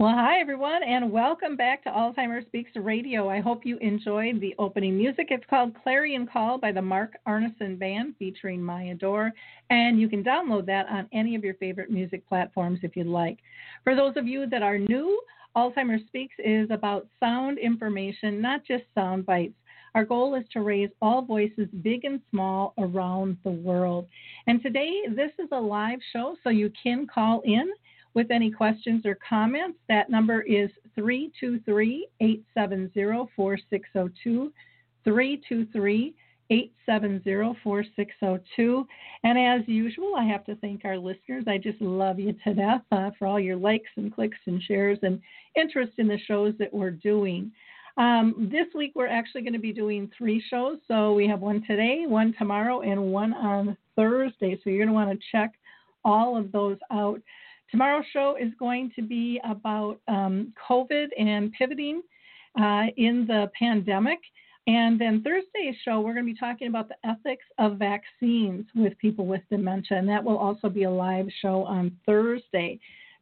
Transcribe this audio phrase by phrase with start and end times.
[0.00, 3.28] Well, hi, everyone, and welcome back to Alzheimer's Speaks Radio.
[3.28, 5.26] I hope you enjoyed the opening music.
[5.28, 9.30] It's called Clarion Call by the Mark Arneson Band featuring Maya Dore,
[9.68, 13.40] and you can download that on any of your favorite music platforms if you'd like.
[13.84, 15.20] For those of you that are new,
[15.54, 19.52] Alzheimer's Speaks is about sound information, not just sound bites.
[19.94, 24.06] Our goal is to raise all voices, big and small, around the world.
[24.46, 27.70] And today, this is a live show, so you can call in
[28.14, 29.78] with any questions or comments.
[29.88, 34.52] That number is 323 870 4602.
[35.04, 36.14] 323
[36.50, 38.86] 870 4602.
[39.22, 41.44] And as usual, I have to thank our listeners.
[41.46, 44.98] I just love you to death uh, for all your likes and clicks and shares
[45.02, 45.20] and
[45.56, 47.52] interest in the shows that we're doing.
[47.96, 50.78] Um, this week, we're actually going to be doing three shows.
[50.88, 54.58] So we have one today, one tomorrow, and one on Thursday.
[54.62, 55.52] So you're going to want to check
[56.04, 57.20] all of those out.
[57.70, 62.02] Tomorrow's show is going to be about um, COVID and pivoting
[62.60, 64.18] uh, in the pandemic.
[64.66, 68.98] And then Thursday's show, we're going to be talking about the ethics of vaccines with
[68.98, 69.98] people with dementia.
[69.98, 72.78] And that will also be a live show on Thursday.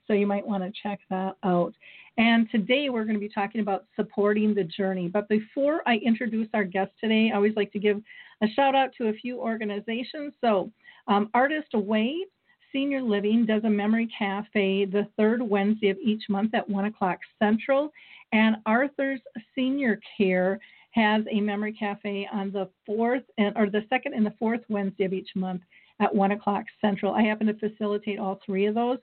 [0.07, 1.75] So you might want to check that out.
[2.17, 5.09] And today we're going to be talking about supporting the journey.
[5.09, 8.01] But before I introduce our guest today, I always like to give
[8.43, 10.33] a shout out to a few organizations.
[10.41, 10.71] So,
[11.07, 12.25] um, Artist Away
[12.73, 17.19] Senior Living does a memory cafe the third Wednesday of each month at 1 o'clock
[17.39, 17.93] Central.
[18.33, 19.21] And Arthur's
[19.55, 20.61] Senior Care
[20.93, 25.05] has a memory cafe on the fourth and, or the second and the fourth Wednesday
[25.05, 25.63] of each month
[26.01, 27.15] at 1 o'clock Central.
[27.15, 28.99] I happen to facilitate all three of those.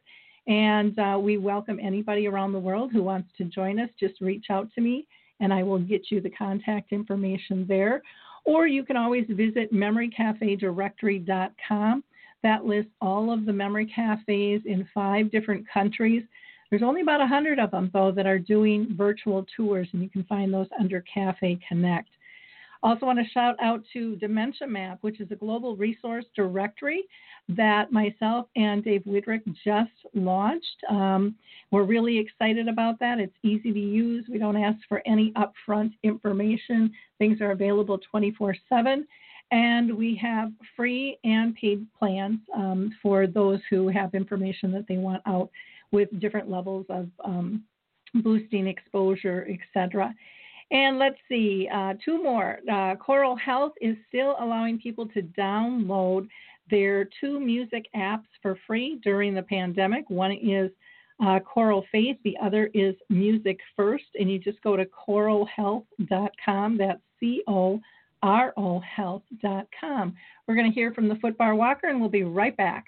[0.47, 3.89] And uh, we welcome anybody around the world who wants to join us.
[3.99, 5.07] Just reach out to me
[5.39, 8.03] and I will get you the contact information there.
[8.45, 12.03] Or you can always visit memorycafedirectory.com.
[12.45, 16.21] That lists all of the memory cafes in five different countries.
[16.69, 20.23] There's only about 100 of them, though, that are doing virtual tours, and you can
[20.25, 22.07] find those under Cafe Connect.
[22.83, 27.05] Also, want to shout out to Dementia Map, which is a global resource directory
[27.49, 30.83] that myself and Dave Widrick just launched.
[30.87, 31.33] Um,
[31.71, 33.19] we're really excited about that.
[33.19, 34.25] It's easy to use.
[34.29, 36.91] We don't ask for any upfront information.
[37.17, 39.07] Things are available 24 7.
[39.51, 44.97] And we have free and paid plans um, for those who have information that they
[44.97, 45.49] want out
[45.91, 47.63] with different levels of um,
[48.15, 50.13] boosting exposure, etc.
[50.71, 52.59] And let's see, uh, two more.
[52.71, 56.27] Uh, Coro Health is still allowing people to download
[56.71, 60.09] their two music apps for free during the pandemic.
[60.09, 60.71] One is
[61.23, 66.77] uh, Choral Faith, the other is Music First, and you just go to corohealth.com.
[66.77, 67.79] That's C O
[68.25, 70.15] R O health.com.
[70.47, 72.87] We're going to hear from the Footbar Walker, and we'll be right back.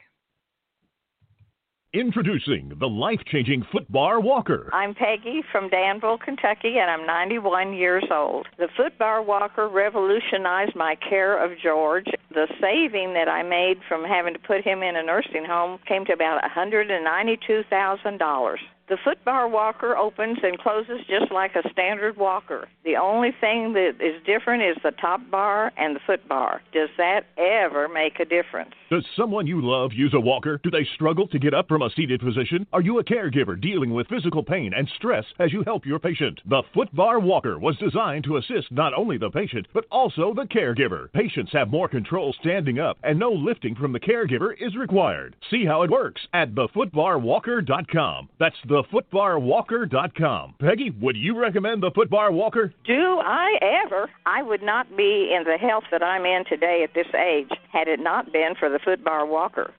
[1.93, 4.69] Introducing the life changing Footbar Walker.
[4.73, 8.47] I'm Peggy from Danville, Kentucky, and I'm 91 years old.
[8.57, 12.07] The Footbar Walker revolutionized my care of George.
[12.37, 16.05] The saving that I made from having to put him in a nursing home came
[16.05, 18.57] to about $192,000.
[18.89, 22.69] The footbar walker opens and closes just like a standard walker.
[22.85, 26.61] The only thing that is different is the top bar and the foot bar.
[26.71, 28.71] Does that ever make a difference?
[28.89, 30.61] Does someone you love use a walker?
[30.63, 32.65] Do they struggle to get up from a seated position?
[32.71, 36.39] Are you a caregiver dealing with physical pain and stress as you help your patient?
[36.45, 41.11] The Footbar Walker was designed to assist not only the patient, but also the caregiver.
[41.11, 45.35] Patients have more control standing up, and no lifting from the caregiver is required.
[45.49, 48.29] See how it works at thefootbarwalker.com.
[48.39, 50.55] That's thefootbarwalker.com.
[50.59, 52.73] Peggy, would you recommend the Footbar Walker?
[52.85, 54.09] Do I ever?
[54.25, 57.87] I would not be in the health that I'm in today at this age had
[57.87, 59.73] it not been for the footbar walker.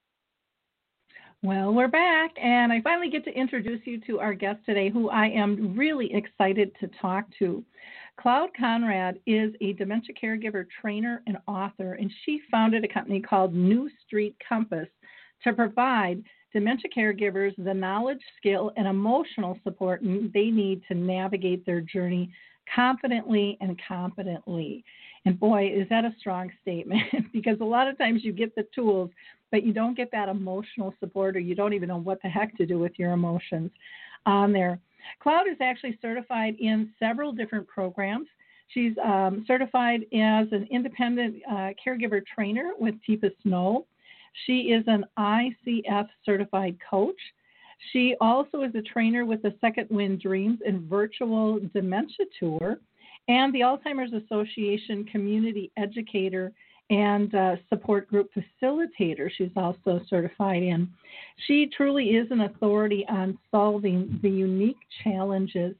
[1.42, 5.08] Well, we're back, and I finally get to introduce you to our guest today, who
[5.08, 7.64] I am really excited to talk to.
[8.20, 13.54] Cloud Conrad is a dementia caregiver trainer and author, and she founded a company called
[13.54, 14.88] New Street Compass
[15.44, 16.22] to provide
[16.52, 22.28] dementia caregivers the knowledge, skill, and emotional support they need to navigate their journey
[22.74, 24.84] confidently and competently.
[25.24, 28.66] And boy, is that a strong statement because a lot of times you get the
[28.74, 29.10] tools,
[29.52, 32.56] but you don't get that emotional support or you don't even know what the heck
[32.56, 33.70] to do with your emotions
[34.26, 34.80] on there.
[35.20, 38.28] Cloud is actually certified in several different programs.
[38.68, 43.86] She's um, certified as an independent uh, caregiver trainer with Teepa Snow.
[44.46, 47.18] She is an ICF certified coach.
[47.92, 52.78] She also is a trainer with the Second Wind Dreams and Virtual Dementia Tour
[53.28, 56.52] and the Alzheimer's Association community educator
[56.90, 59.30] and uh, support group facilitator.
[59.36, 60.88] She's also certified in.
[61.46, 65.74] She truly is an authority on solving the unique challenges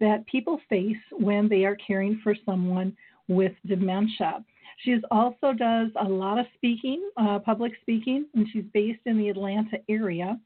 [0.00, 2.96] that people face when they are caring for someone
[3.28, 4.44] with dementia.
[4.84, 9.28] She also does a lot of speaking, uh, public speaking, and she's based in the
[9.28, 10.38] Atlanta area.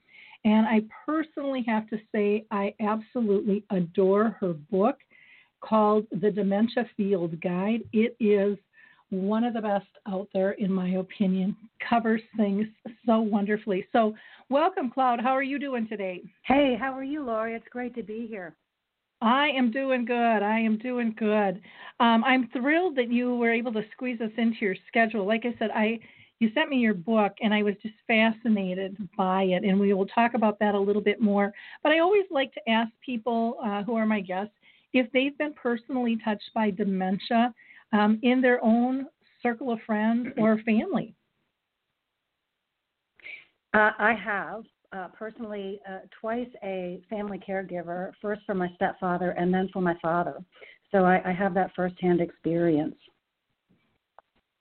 [0.44, 4.96] And I personally have to say, I absolutely adore her book
[5.60, 7.82] called The Dementia Field Guide.
[7.92, 8.58] It is
[9.12, 11.54] one of the best out there, in my opinion.
[11.88, 12.66] Covers things
[13.06, 13.86] so wonderfully.
[13.92, 14.14] So,
[14.48, 15.20] welcome, Cloud.
[15.20, 16.22] How are you doing today?
[16.44, 17.54] Hey, how are you, Lori?
[17.54, 18.56] It's great to be here.
[19.20, 20.42] I am doing good.
[20.42, 21.60] I am doing good.
[22.00, 25.26] Um, I'm thrilled that you were able to squeeze us into your schedule.
[25.26, 26.00] Like I said, I
[26.40, 30.06] you sent me your book, and I was just fascinated by it, and we will
[30.06, 31.52] talk about that a little bit more.
[31.84, 34.52] But I always like to ask people uh, who are my guests
[34.92, 37.54] if they've been personally touched by dementia
[37.92, 39.06] um, in their own
[39.42, 41.14] circle of friends or family.
[43.74, 49.52] Uh, I have uh, personally uh, twice a family caregiver, first for my stepfather and
[49.52, 50.36] then for my father.
[50.90, 52.96] So I, I have that firsthand experience.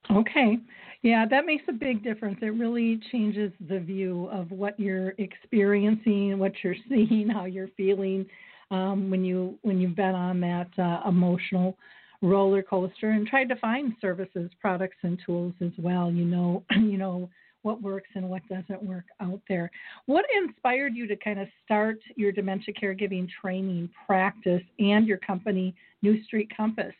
[0.10, 0.58] Okay.
[1.04, 2.38] Yeah, that makes a big difference.
[2.42, 8.26] It really changes the view of what you're experiencing, what you're seeing, how you're feeling
[8.72, 11.78] um, when you when you've been on that uh, emotional
[12.22, 16.12] roller coaster and tried to find services, products, and tools as well.
[16.12, 17.30] You know, you know
[17.64, 19.70] what works and what doesn't work out there.
[20.08, 25.76] What inspired you to kind of start your dementia caregiving training practice and your company,
[26.02, 26.94] New Street Compass?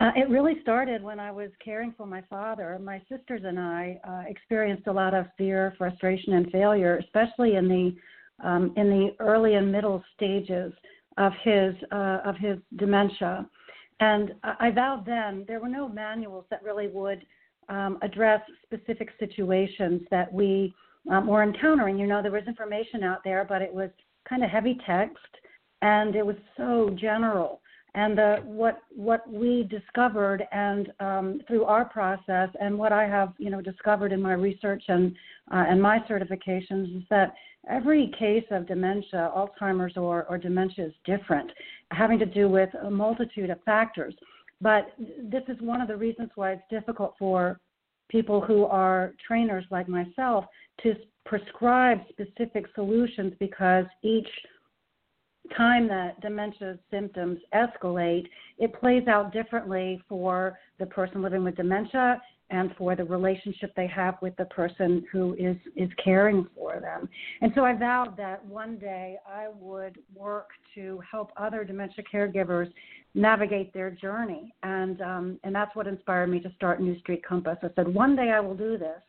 [0.00, 2.78] Uh, it really started when I was caring for my father.
[2.82, 7.68] My sisters and I uh, experienced a lot of fear, frustration, and failure, especially in
[7.68, 7.96] the
[8.44, 10.72] um, in the early and middle stages
[11.18, 13.46] of his uh, of his dementia.
[14.00, 17.24] And I vowed then there were no manuals that really would
[17.68, 20.74] um, address specific situations that we
[21.10, 21.98] um, were encountering.
[21.98, 23.90] You know, there was information out there, but it was
[24.28, 25.18] kind of heavy text,
[25.82, 27.60] and it was so general.
[27.94, 33.34] And the, what what we discovered, and um, through our process, and what I have
[33.38, 35.14] you know discovered in my research and
[35.52, 37.34] uh, and my certifications is that
[37.68, 41.50] every case of dementia, Alzheimer's or, or dementia is different,
[41.90, 44.14] having to do with a multitude of factors.
[44.60, 47.60] But this is one of the reasons why it's difficult for
[48.08, 50.44] people who are trainers like myself
[50.82, 50.94] to
[51.24, 54.28] prescribe specific solutions because each
[55.56, 58.26] time that dementia symptoms escalate,
[58.58, 62.20] it plays out differently for the person living with dementia
[62.50, 67.08] and for the relationship they have with the person who is is caring for them.
[67.40, 72.70] And so I vowed that one day I would work to help other dementia caregivers
[73.14, 77.56] navigate their journey, and um, and that's what inspired me to start New Street Compass.
[77.62, 79.00] I said one day I will do this.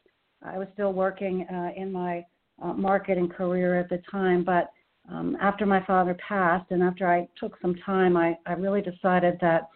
[0.42, 2.26] I was still working uh, in my
[2.62, 4.72] uh, marketing career at the time, but
[5.10, 9.38] um, after my father passed and after I took some time, I, I really decided
[9.42, 9.70] that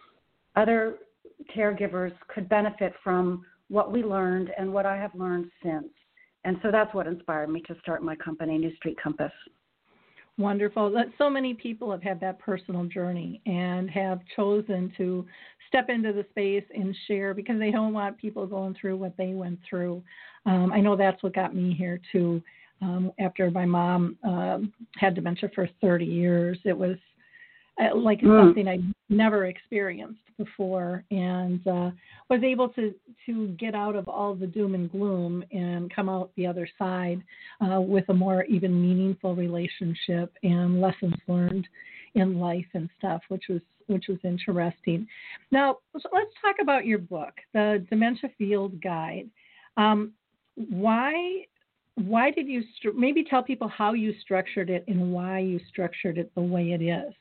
[0.56, 0.96] other
[1.54, 5.88] caregivers could benefit from what we learned and what I have learned since.
[6.44, 9.32] And so that's what inspired me to start my company, New Street Compass.
[10.38, 10.94] Wonderful.
[11.18, 15.26] So many people have had that personal journey and have chosen to
[15.66, 19.34] step into the space and share because they don't want people going through what they
[19.34, 20.02] went through.
[20.46, 22.40] Um, I know that's what got me here too.
[22.80, 26.96] Um, after my mom um, had dementia for 30 years, it was
[27.80, 28.40] uh, like mm.
[28.40, 31.90] something I never experienced before, and uh,
[32.28, 32.94] was able to
[33.26, 37.22] to get out of all the doom and gloom and come out the other side
[37.60, 41.66] uh, with a more even meaningful relationship and lessons learned
[42.14, 45.06] in life and stuff, which was which was interesting.
[45.50, 49.28] Now so let's talk about your book, the Dementia Field Guide.
[49.76, 50.12] Um,
[50.56, 51.46] why
[52.06, 52.62] why did you
[52.94, 56.82] maybe tell people how you structured it and why you structured it the way it
[56.82, 57.12] is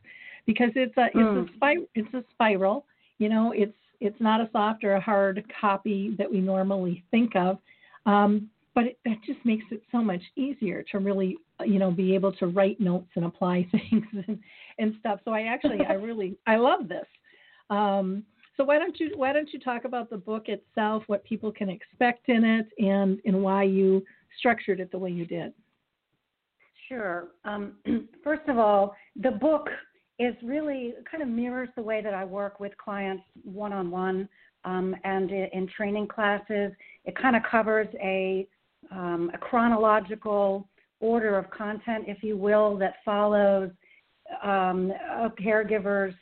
[0.45, 1.39] because it's a it's mm.
[1.39, 1.55] a hmm.
[1.55, 2.85] spir- it's a spiral.
[3.17, 7.35] You know, it's it's not a soft or a hard copy that we normally think
[7.35, 7.57] of,
[8.05, 12.13] um, but it, that just makes it so much easier to really you know, be
[12.13, 14.39] able to write notes and apply things and,
[14.77, 15.19] and stuff.
[15.25, 17.05] So I actually, I really, I love this.
[17.69, 18.23] Um,
[18.55, 21.69] so why don't you why don't you talk about the book itself, what people can
[21.69, 24.03] expect in it, and and why you
[24.37, 25.53] structured it the way you did?
[26.87, 27.29] Sure.
[27.45, 27.73] Um,
[28.23, 29.67] first of all, the book
[30.19, 34.27] is really kind of mirrors the way that I work with clients one on one
[34.65, 36.71] and in training classes.
[37.05, 38.47] It kind of covers a
[38.91, 40.67] um, a chronological
[40.99, 43.69] order of content, if you will, that follows
[44.43, 46.13] um, a caregiver's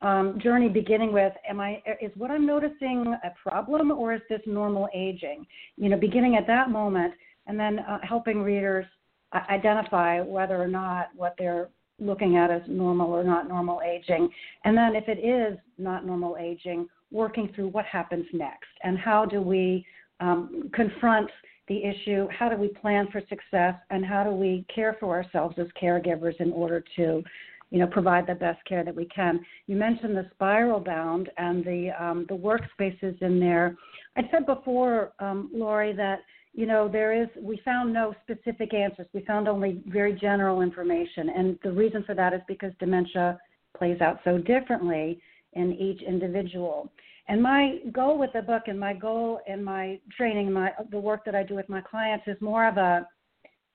[0.00, 4.40] um, journey beginning with am i is what i'm noticing a problem or is this
[4.46, 5.44] normal aging
[5.76, 7.12] you know beginning at that moment
[7.48, 8.86] and then uh, helping readers
[9.32, 14.28] uh, identify whether or not what they're looking at is normal or not normal aging
[14.64, 19.24] and then if it is not normal aging working through what happens next and how
[19.24, 19.84] do we
[20.20, 21.28] um, confront
[21.66, 25.56] the issue how do we plan for success and how do we care for ourselves
[25.58, 27.22] as caregivers in order to
[27.70, 29.44] you know, provide the best care that we can.
[29.66, 33.76] You mentioned the spiral bound and the um, the workspaces in there.
[34.16, 36.20] I said before, um, Lori, that
[36.52, 39.06] you know there is we found no specific answers.
[39.12, 43.38] We found only very general information, and the reason for that is because dementia
[43.76, 45.20] plays out so differently
[45.52, 46.90] in each individual.
[47.28, 51.24] And my goal with the book and my goal in my training, my the work
[51.24, 53.06] that I do with my clients is more of a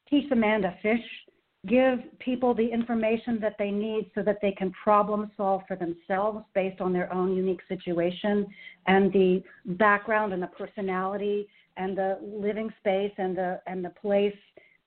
[0.09, 1.03] teach the man to fish
[1.67, 6.43] give people the information that they need so that they can problem solve for themselves
[6.53, 8.45] based on their own unique situation
[8.87, 14.35] and the background and the personality and the living space and the and the place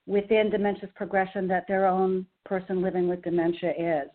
[0.05, 4.09] within dementia's progression that their own person living with dementia is.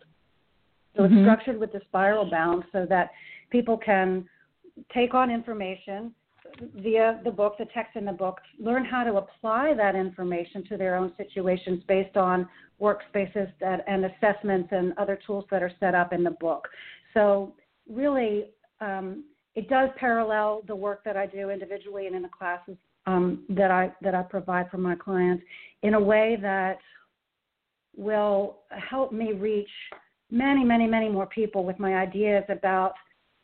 [0.95, 1.17] So mm-hmm.
[1.17, 3.11] it's structured with the spiral bound so that
[3.51, 4.27] people can
[4.93, 6.13] take on information
[6.75, 10.77] via the book, the text in the book, learn how to apply that information to
[10.77, 12.47] their own situations based on
[12.81, 16.67] workspaces that, and assessments and other tools that are set up in the book.
[17.13, 17.53] So,
[17.89, 18.45] really,
[18.81, 19.23] um,
[19.55, 23.71] it does parallel the work that I do individually and in the classes um, that
[23.71, 25.43] I that I provide for my clients
[25.81, 26.79] in a way that
[27.95, 29.69] will help me reach
[30.31, 32.93] many, many, many more people with my ideas about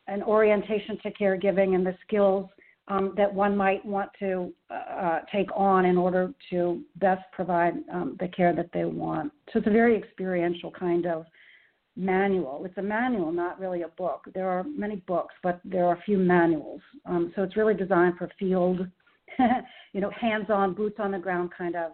[0.07, 2.49] an orientation to caregiving and the skills
[2.87, 8.17] um, that one might want to uh, take on in order to best provide um,
[8.19, 9.31] the care that they want.
[9.53, 11.25] So it's a very experiential kind of
[11.95, 12.63] manual.
[12.65, 14.25] It's a manual, not really a book.
[14.33, 16.81] There are many books, but there are a few manuals.
[17.05, 18.87] Um, so it's really designed for field,
[19.93, 21.91] you know, hands-on, boots on the ground kind of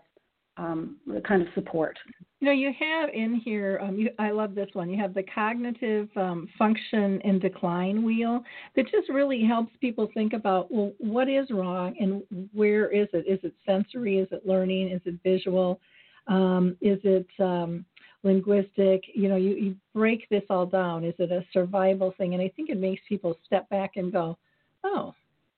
[0.58, 0.98] um,
[1.28, 1.98] kind of support.
[2.40, 4.90] You know, you have in here, um, you, I love this one.
[4.90, 8.44] You have the cognitive um, function and decline wheel
[8.75, 12.22] that just really helps people think about, well, what is wrong and
[12.54, 13.25] where is it?
[13.28, 14.20] Is it sensory?
[14.20, 14.92] Is it learning?
[14.92, 15.80] Is it visual?
[16.28, 17.86] Um, is it um,
[18.25, 19.03] linguistic?
[19.13, 21.05] You know, you, you break this all down.
[21.05, 22.34] Is it a survival thing?
[22.34, 24.38] And I think it makes people step back and go,
[24.84, 25.13] oh,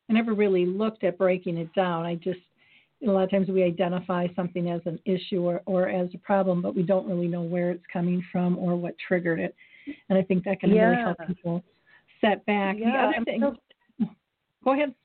[0.10, 2.06] I never really looked at breaking it down.
[2.06, 2.40] I just
[3.06, 6.62] a lot of times we identify something as an issue or, or as a problem,
[6.62, 9.56] but we don't really know where it's coming from or what triggered it.
[10.10, 10.86] And I think that can yeah.
[10.86, 11.64] really help people
[12.22, 12.78] set back.
[12.80, 14.06] Yeah, the other thing, so,
[14.64, 14.96] go ahead.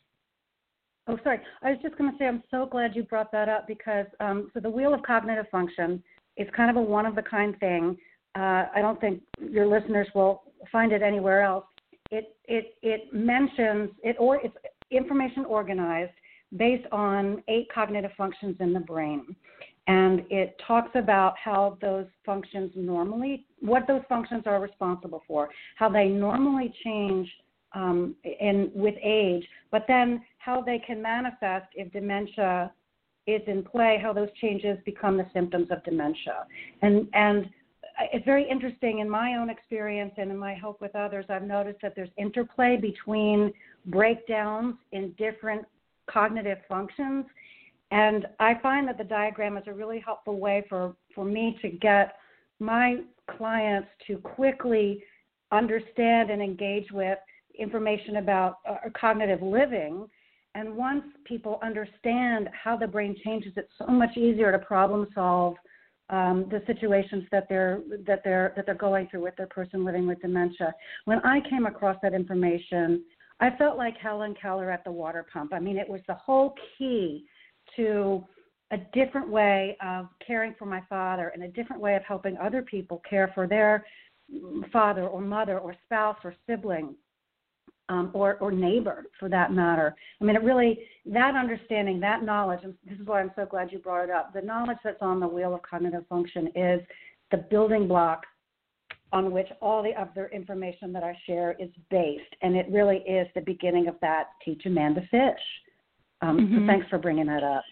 [1.06, 1.40] Oh, sorry.
[1.62, 4.50] I was just going to say I'm so glad you brought that up because um,
[4.54, 6.02] so the wheel of cognitive function
[6.36, 7.96] is kind of a one of a kind thing.
[8.34, 11.64] Uh, I don't think your listeners will find it anywhere else.
[12.10, 14.56] It it it mentions it or it's
[14.90, 16.12] information organized
[16.56, 19.34] based on eight cognitive functions in the brain.
[19.88, 25.88] And it talks about how those functions normally, what those functions are responsible for, how
[25.88, 27.28] they normally change
[27.74, 32.70] um, in, with age, but then how they can manifest if dementia
[33.26, 36.46] is in play, how those changes become the symptoms of dementia.
[36.82, 37.48] And, and
[38.12, 41.80] it's very interesting in my own experience and in my help with others, I've noticed
[41.82, 43.52] that there's interplay between
[43.86, 45.64] breakdowns in different
[46.10, 47.26] cognitive functions.
[47.90, 51.68] And I find that the diagram is a really helpful way for, for me to
[51.68, 52.16] get
[52.58, 52.98] my
[53.36, 55.02] clients to quickly
[55.50, 57.18] understand and engage with
[57.58, 60.08] information about uh, cognitive living.
[60.54, 65.56] And once people understand how the brain changes, it's so much easier to problem solve
[66.10, 70.06] um, the situations that they're that they're that they're going through with their person living
[70.06, 70.74] with dementia.
[71.06, 73.02] When I came across that information,
[73.40, 75.54] I felt like Helen Keller at the water pump.
[75.54, 77.24] I mean, it was the whole key
[77.76, 78.24] to
[78.72, 82.62] a different way of caring for my father and a different way of helping other
[82.62, 83.84] people care for their
[84.72, 86.94] father or mother or spouse or sibling.
[87.88, 89.94] Um, or, or neighbor for that matter.
[90.20, 93.72] I mean, it really, that understanding, that knowledge, and this is why I'm so glad
[93.72, 96.80] you brought it up, the knowledge that's on the wheel of cognitive function is
[97.30, 98.22] the building block
[99.12, 102.34] on which all the other information that I share is based.
[102.40, 105.42] And it really is the beginning of that teach a man to fish.
[106.22, 106.58] Um, mm-hmm.
[106.60, 107.64] So thanks for bringing that up.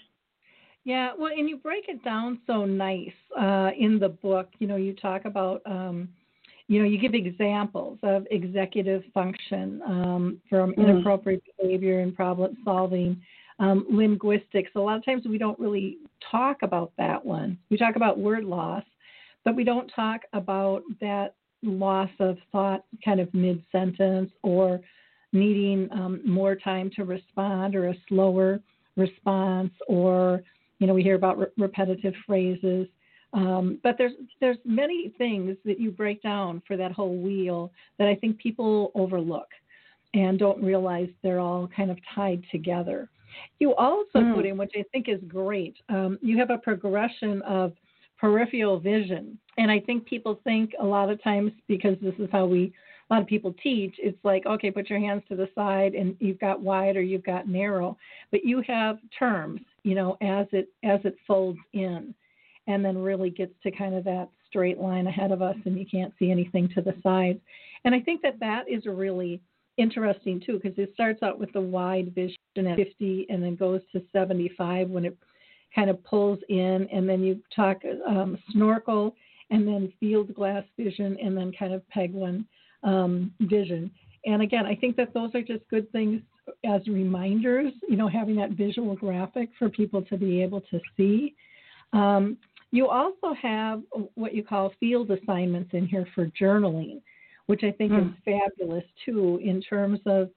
[0.85, 4.49] Yeah, well, and you break it down so nice uh, in the book.
[4.59, 6.09] You know, you talk about, um,
[6.71, 12.57] you know, you give examples of executive function um, from mm inappropriate behavior and problem
[12.65, 13.21] solving,
[13.59, 14.71] um, linguistics.
[14.77, 15.99] A lot of times we don't really
[16.31, 17.59] talk about that one.
[17.71, 18.85] We talk about word loss,
[19.45, 21.35] but we don't talk about that
[21.65, 24.81] loss of thought kind of mid sentence or
[25.33, 28.61] needing um, more time to respond or a slower
[28.97, 30.43] response or
[30.79, 32.87] you know we hear about re- repetitive phrases
[33.33, 38.09] um, but there's there's many things that you break down for that whole wheel that
[38.09, 39.49] I think people overlook
[40.15, 43.09] and don't realize they're all kind of tied together.
[43.61, 44.35] You also mm.
[44.35, 47.73] put in, which I think is great, um, you have a progression of
[48.19, 49.39] peripheral vision.
[49.57, 52.73] And I think people think a lot of times because this is how we
[53.09, 56.17] a lot of people teach, it's like, okay, put your hands to the side and
[56.21, 57.97] you've got wide or you've got narrow.
[58.31, 62.15] But you have terms, you know, as it as it folds in
[62.67, 65.87] and then really gets to kind of that straight line ahead of us and you
[65.91, 67.39] can't see anything to the sides.
[67.85, 69.41] And I think that that is really
[69.77, 73.81] interesting too because it starts out with the wide vision at 50 and then goes
[73.93, 75.17] to 75 when it
[75.75, 79.15] kind of pulls in, and then you talk um, snorkel,
[79.51, 82.47] and then field glass vision, and then kind of Penguin
[82.83, 83.91] um, vision.
[84.25, 86.21] And again, I think that those are just good things
[86.65, 91.35] as reminders, you know, having that visual graphic for people to be able to see.
[91.93, 92.37] Um,
[92.73, 93.83] you also have
[94.15, 97.01] what you call field assignments in here for journaling,
[97.47, 97.99] which I think mm.
[98.01, 98.39] is hmm.
[98.39, 100.31] fabulous too, in terms of,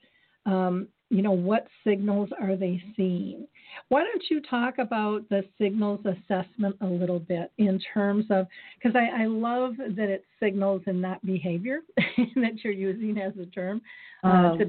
[0.46, 3.48] um, you know, what signals are they seeing?
[3.90, 8.96] Why don't you talk about the signals assessment a little bit in terms of, because
[8.96, 13.80] I, I, love that it's signals and not behavior that you're using as a term
[14.24, 14.66] uh, um, to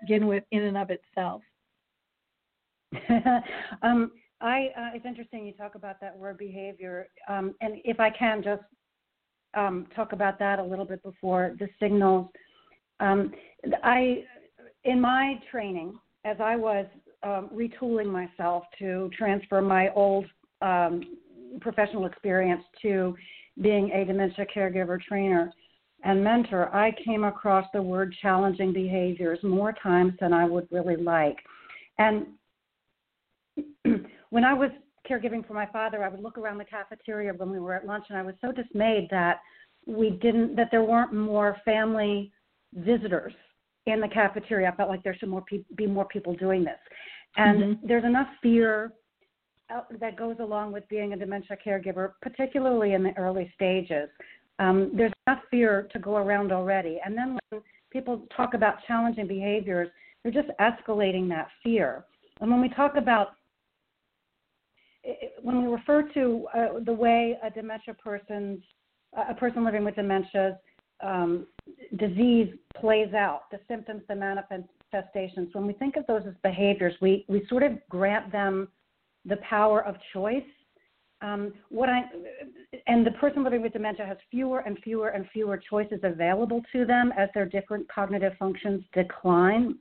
[0.00, 1.42] begin with in and of itself.
[3.82, 8.10] um, I, uh, it's interesting you talk about that word behavior, um, and if I
[8.10, 8.62] can just
[9.54, 12.28] um, talk about that a little bit before the signals.
[13.00, 13.32] Um,
[13.82, 14.24] I,
[14.84, 16.86] in my training, as I was
[17.22, 20.26] um, retooling myself to transfer my old
[20.62, 21.16] um,
[21.60, 23.16] professional experience to
[23.60, 25.52] being a dementia caregiver trainer
[26.04, 30.96] and mentor, I came across the word challenging behaviors more times than I would really
[30.96, 31.36] like.
[31.98, 32.26] And
[34.30, 34.70] when I was
[35.08, 38.06] caregiving for my father, I would look around the cafeteria when we were at lunch,
[38.08, 39.40] and I was so dismayed that
[39.86, 42.32] we didn't that there weren't more family
[42.74, 43.32] visitors
[43.86, 44.70] in the cafeteria.
[44.70, 46.78] I felt like there should more pe- be more people doing this.
[47.36, 47.86] And mm-hmm.
[47.86, 48.92] there's enough fear
[50.00, 54.08] that goes along with being a dementia caregiver, particularly in the early stages.
[54.58, 57.00] Um, there's enough fear to go around already.
[57.04, 59.88] And then when people talk about challenging behaviors,
[60.22, 62.04] they're just escalating that fear.
[62.40, 63.28] And when we talk about
[65.42, 68.62] when we refer to uh, the way a dementia person's
[69.28, 70.58] a person living with dementia
[71.02, 71.46] um,
[71.96, 77.24] disease plays out, the symptoms, the manifestations, when we think of those as behaviors, we,
[77.28, 78.68] we sort of grant them
[79.24, 80.42] the power of choice.
[81.20, 82.02] Um, what I
[82.86, 86.84] and the person living with dementia has fewer and fewer and fewer choices available to
[86.84, 89.74] them as their different cognitive functions decline.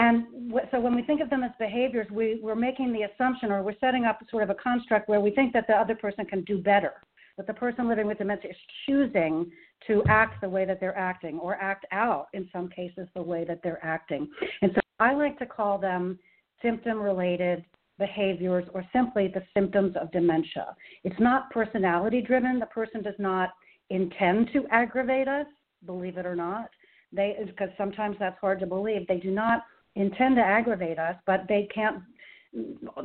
[0.00, 0.24] And
[0.70, 3.78] so when we think of them as behaviors, we, we're making the assumption or we're
[3.80, 6.58] setting up sort of a construct where we think that the other person can do
[6.58, 6.94] better
[7.40, 9.50] that the person living with dementia is choosing
[9.86, 13.44] to act the way that they're acting or act out in some cases the way
[13.44, 14.28] that they're acting.
[14.60, 16.18] And so I like to call them
[16.60, 17.64] symptom related
[17.98, 20.76] behaviors or simply the symptoms of dementia.
[21.02, 22.58] It's not personality driven.
[22.58, 23.50] The person does not
[23.88, 25.46] intend to aggravate us,
[25.86, 26.68] believe it or not.
[27.10, 29.06] They because sometimes that's hard to believe.
[29.06, 29.64] They do not
[29.96, 32.02] intend to aggravate us, but they can't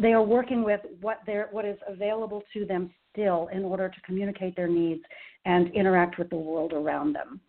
[0.01, 4.01] they are working with what they what is available to them still in order to
[4.01, 5.01] communicate their needs
[5.45, 7.39] and interact with the world around them.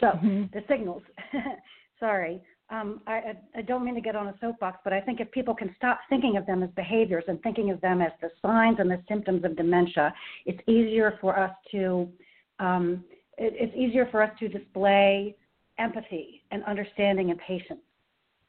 [0.00, 0.44] So mm-hmm.
[0.52, 1.02] the signals.
[2.00, 5.30] Sorry, um, I, I don't mean to get on a soapbox, but I think if
[5.30, 8.78] people can stop thinking of them as behaviors and thinking of them as the signs
[8.80, 10.12] and the symptoms of dementia,
[10.46, 12.08] it's easier for us to
[12.58, 13.04] um,
[13.38, 15.36] it, it's easier for us to display
[15.78, 17.80] empathy and understanding and patience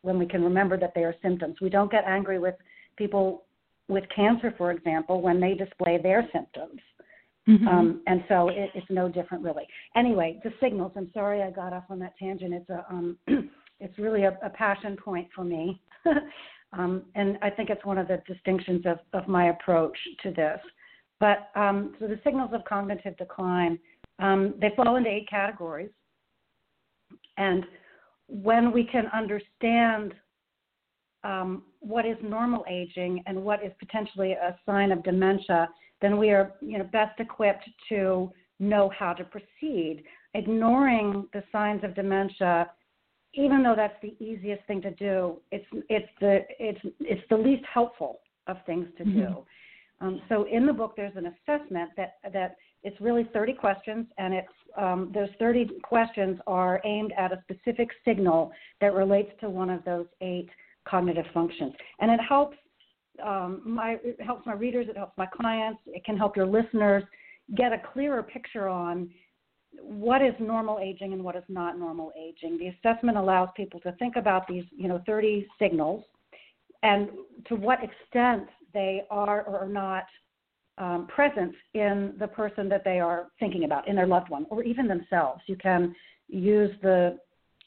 [0.03, 1.55] when we can remember that they are symptoms.
[1.61, 2.55] We don't get angry with
[2.97, 3.45] people
[3.87, 6.79] with cancer, for example, when they display their symptoms.
[7.47, 7.67] Mm-hmm.
[7.67, 9.67] Um, and so it, it's no different, really.
[9.95, 10.93] Anyway, the signals.
[10.95, 12.53] I'm sorry I got off on that tangent.
[12.53, 13.17] It's a um,
[13.79, 15.81] it's really a, a passion point for me.
[16.73, 20.59] um, and I think it's one of the distinctions of, of my approach to this.
[21.19, 23.77] But um, so the signals of cognitive decline,
[24.19, 25.91] um, they fall into eight categories.
[27.37, 27.65] And
[28.27, 30.13] when we can understand
[31.23, 35.69] um, what is normal aging and what is potentially a sign of dementia,
[36.01, 40.03] then we are you know, best equipped to know how to proceed.
[40.33, 42.69] Ignoring the signs of dementia,
[43.33, 47.63] even though that's the easiest thing to do, it's it's the it's it's the least
[47.71, 49.19] helpful of things to mm-hmm.
[49.19, 49.45] do.
[50.03, 54.33] Um, so in the book, there's an assessment that that it's really 30 questions, and
[54.33, 59.69] it's um, those 30 questions are aimed at a specific signal that relates to one
[59.69, 60.49] of those eight
[60.87, 62.57] cognitive functions, and it helps
[63.25, 67.03] um, my it helps my readers, it helps my clients, it can help your listeners
[67.55, 69.09] get a clearer picture on
[69.81, 72.57] what is normal aging and what is not normal aging.
[72.57, 76.03] The assessment allows people to think about these, you know, 30 signals
[76.83, 77.09] and
[77.47, 80.05] to what extent they are or are not
[80.77, 84.63] um, present in the person that they are thinking about, in their loved one, or
[84.63, 85.41] even themselves.
[85.47, 85.95] You can
[86.27, 87.19] use the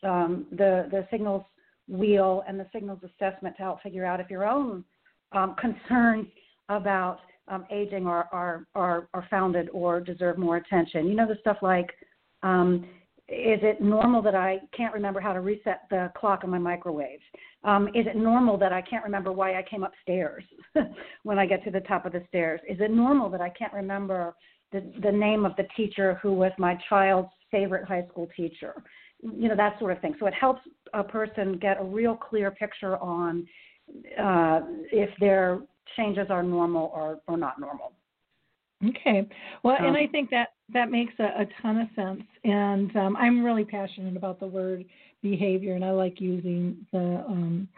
[0.02, 1.44] um, the the signals
[1.88, 4.84] wheel and the signals assessment to help figure out if your own
[5.32, 6.26] um, concerns
[6.68, 11.06] about um, aging are, are are are founded or deserve more attention.
[11.06, 11.90] You know the stuff like
[12.42, 12.86] um,
[13.28, 17.18] is it normal that I can't remember how to reset the clock on my microwave?
[17.66, 20.44] Um, is it normal that I can't remember why I came upstairs
[21.24, 22.60] when I get to the top of the stairs?
[22.68, 24.34] Is it normal that I can't remember
[24.72, 28.84] the, the name of the teacher who was my child's favorite high school teacher?
[29.20, 30.14] You know, that sort of thing.
[30.20, 30.60] So it helps
[30.94, 33.44] a person get a real clear picture on
[34.22, 34.60] uh,
[34.92, 35.60] if their
[35.96, 37.92] changes are normal or, or not normal.
[38.84, 39.26] Okay.
[39.62, 42.22] Well, um, and I think that that makes a, a ton of sense.
[42.44, 44.84] And um, I'm really passionate about the word
[45.22, 47.68] behavior, and I like using the um,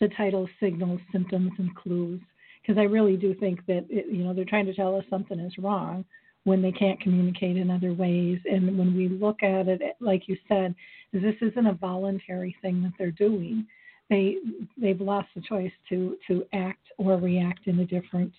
[0.00, 2.20] the title signals, symptoms, and clues
[2.60, 5.38] because I really do think that it, you know they're trying to tell us something
[5.38, 6.04] is wrong
[6.44, 8.38] when they can't communicate in other ways.
[8.50, 10.74] And when we look at it, like you said,
[11.12, 13.66] this isn't a voluntary thing that they're doing.
[14.10, 14.36] They
[14.76, 18.32] they've lost the choice to to act or react in a different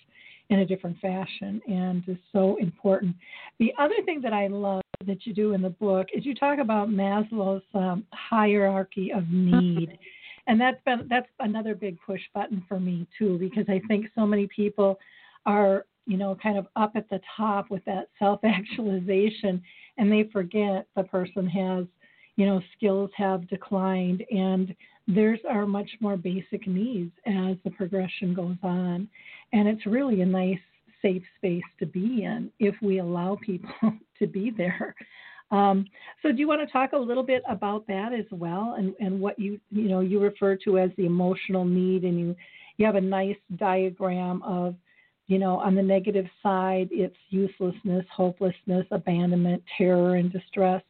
[0.53, 3.15] in a different fashion and is so important.
[3.59, 6.59] The other thing that I love that you do in the book is you talk
[6.59, 9.97] about Maslow's um, hierarchy of need.
[10.45, 14.25] And that's been that's another big push button for me too because I think so
[14.25, 14.99] many people
[15.45, 19.61] are you know kind of up at the top with that self-actualization
[19.97, 21.85] and they forget the person has
[22.35, 24.75] you know skills have declined and
[25.07, 29.07] theirs are much more basic needs as the progression goes on.
[29.51, 30.59] And it's really a nice,
[31.01, 33.69] safe space to be in if we allow people
[34.19, 34.95] to be there.
[35.51, 35.85] Um,
[36.23, 39.19] so, do you want to talk a little bit about that as well, and, and
[39.19, 42.35] what you you know you refer to as the emotional need, and you
[42.77, 44.73] you have a nice diagram of
[45.27, 50.81] you know on the negative side it's uselessness, hopelessness, abandonment, terror, and distress,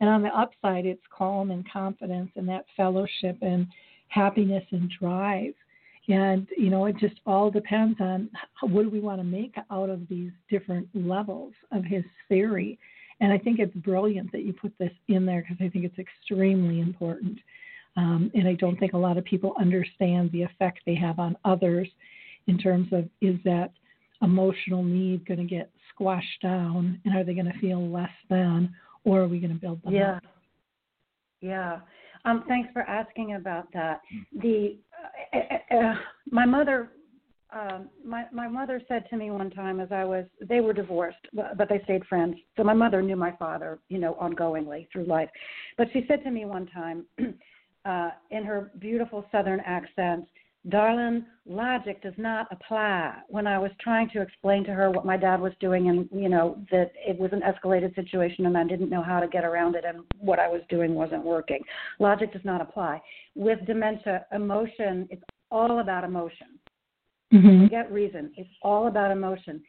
[0.00, 3.66] and on the upside, it's calm and confidence and that fellowship and
[4.08, 5.54] happiness and drive.
[6.08, 8.30] And, you know, it just all depends on
[8.60, 12.78] what do we want to make out of these different levels of his theory.
[13.20, 15.98] And I think it's brilliant that you put this in there because I think it's
[15.98, 17.38] extremely important.
[17.96, 21.36] Um, and I don't think a lot of people understand the effect they have on
[21.44, 21.88] others
[22.46, 23.72] in terms of is that
[24.22, 28.74] emotional need going to get squashed down and are they going to feel less than
[29.06, 30.16] or are we going to build them yeah.
[30.16, 30.22] up?
[31.40, 31.78] Yeah.
[32.24, 34.00] Um, thanks for asking about that.
[34.42, 34.76] The
[35.32, 35.94] uh, uh, uh,
[36.28, 36.90] my mother,
[37.52, 41.24] um, my my mother said to me one time as I was they were divorced,
[41.32, 42.36] but they stayed friends.
[42.56, 45.30] So my mother knew my father, you know, ongoingly through life.
[45.78, 47.06] But she said to me one time,
[47.84, 50.26] uh, in her beautiful Southern accent,
[50.68, 53.14] Darling, logic does not apply.
[53.28, 56.28] When I was trying to explain to her what my dad was doing and, you
[56.28, 59.76] know, that it was an escalated situation and I didn't know how to get around
[59.76, 61.60] it and what I was doing wasn't working,
[62.00, 63.00] logic does not apply.
[63.36, 66.58] With dementia, emotion, it's all about emotion.
[67.32, 67.64] Mm-hmm.
[67.64, 68.32] Forget reason.
[68.36, 69.62] It's all about emotion.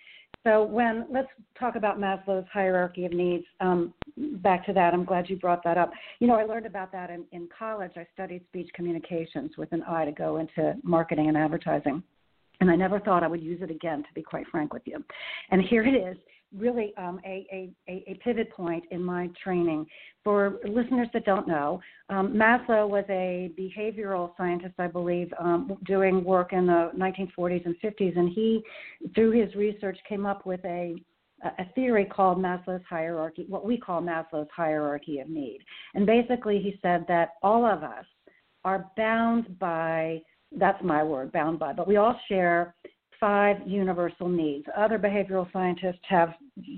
[0.48, 1.28] So when let's
[1.60, 3.44] talk about Maslow's hierarchy of needs.
[3.60, 3.94] Um,
[4.42, 5.92] back to that, I'm glad you brought that up.
[6.20, 7.92] You know, I learned about that in, in college.
[7.98, 12.02] I studied speech communications with an eye to go into marketing and advertising,
[12.62, 14.04] and I never thought I would use it again.
[14.04, 15.04] To be quite frank with you,
[15.52, 16.16] and here it is
[16.56, 19.86] really um, a, a, a, pivot point in my training.
[20.24, 26.24] For listeners that don't know, um, Maslow was a behavioral scientist, I believe, um, doing
[26.24, 28.64] work in the 1940s and 50s, and he,
[29.14, 30.96] through his research, came up with a
[31.60, 35.60] a theory called Maslow's hierarchy, what we call Maslow's hierarchy of need.
[35.94, 38.06] And basically, he said that all of us
[38.66, 40.22] are bound by
[40.56, 42.74] that's my word, bound by, but we all share
[43.20, 44.66] five universal needs.
[44.76, 46.34] Other behavioral scientists have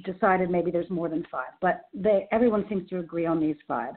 [0.06, 3.93] decided maybe there's more than five, but they, everyone seems to agree on these five.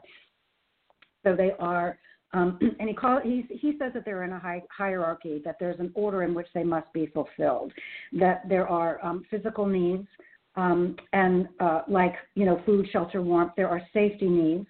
[1.23, 1.97] So they are,
[2.33, 5.79] um, and he, call, he, he says that they're in a hi- hierarchy, that there's
[5.79, 7.71] an order in which they must be fulfilled,
[8.13, 10.07] that there are um, physical needs,
[10.55, 13.53] um, and uh, like you know food, shelter, warmth.
[13.57, 14.67] There are safety needs.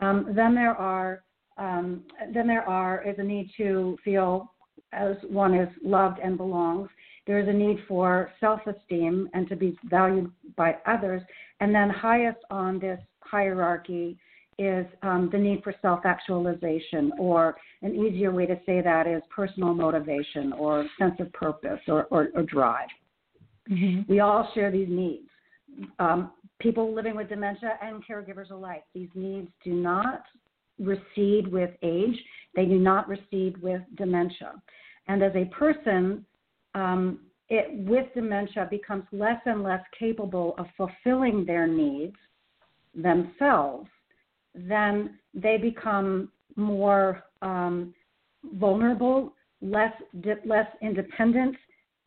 [0.00, 1.22] Um, then there are
[1.56, 2.02] um,
[2.34, 4.52] then there are is a need to feel
[4.92, 6.88] as one is loved and belongs.
[7.26, 11.22] There is a need for self-esteem and to be valued by others.
[11.60, 14.18] And then highest on this hierarchy
[14.58, 19.72] is um, the need for self-actualization, or an easier way to say that is personal
[19.72, 22.88] motivation or sense of purpose or, or, or drive.
[23.70, 24.12] Mm-hmm.
[24.12, 25.28] We all share these needs.
[25.98, 30.24] Um, people living with dementia and caregivers alike, these needs do not
[30.78, 32.16] recede with age,
[32.54, 34.52] they do not recede with dementia.
[35.08, 36.26] And as a person,
[36.74, 42.16] um, it, with dementia, becomes less and less capable of fulfilling their needs
[42.94, 43.88] themselves,
[44.54, 47.94] then they become more um,
[48.54, 49.92] vulnerable, less
[50.44, 51.56] less independent,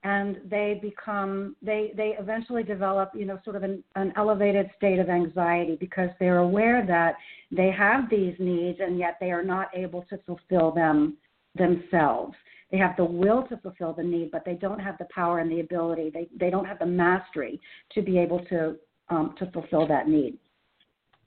[0.03, 4.99] and they become they they eventually develop you know sort of an, an elevated state
[4.99, 7.15] of anxiety because they're aware that
[7.51, 11.17] they have these needs and yet they are not able to fulfill them
[11.55, 12.35] themselves
[12.75, 15.49] they have the will to fulfill the need but they don't have the power and
[15.49, 17.59] the ability they they don't have the mastery
[17.93, 18.75] to be able to
[19.07, 20.37] um, to fulfill that need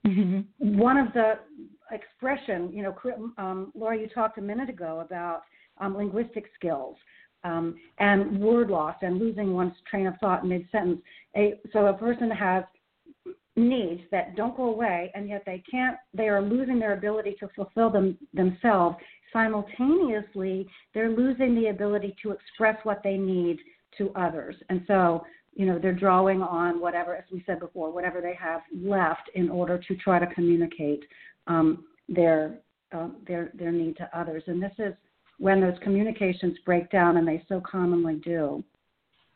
[0.07, 0.79] mm-hmm.
[0.79, 1.35] one of the
[1.91, 2.95] expression you know
[3.39, 5.43] um, laura you talked a minute ago about
[5.79, 6.97] um, linguistic skills
[7.45, 11.01] um, and word loss and losing one's train of thought in mid sentence.
[11.73, 12.65] So a person has
[13.59, 15.97] needs that don't go away, and yet they can't.
[16.15, 18.97] They are losing their ability to fulfill them themselves.
[19.33, 23.59] Simultaneously, they're losing the ability to express what they need
[23.99, 28.21] to others, and so you know they're drawing on whatever, as we said before, whatever
[28.21, 31.05] they have left in order to try to communicate
[31.47, 32.61] um, their
[32.93, 34.43] uh, their their need to others.
[34.47, 34.95] And this is
[35.39, 38.63] when those communications break down, and they so commonly do.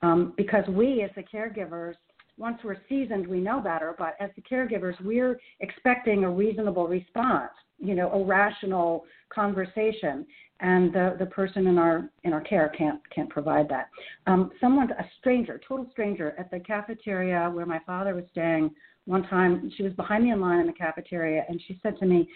[0.02, 1.94] Um, because we, as the caregivers,
[2.38, 7.52] once we're seasoned, we know better, but as the caregivers, we're expecting a reasonable response,
[7.78, 10.26] you know, a rational conversation,
[10.60, 13.88] and the, the person in our in our care can't can't provide that.
[14.26, 18.70] Um, someone, a stranger, total stranger, at the cafeteria where my father was staying
[19.04, 22.06] one time, she was behind me in line in the cafeteria, and she said to
[22.06, 22.28] me,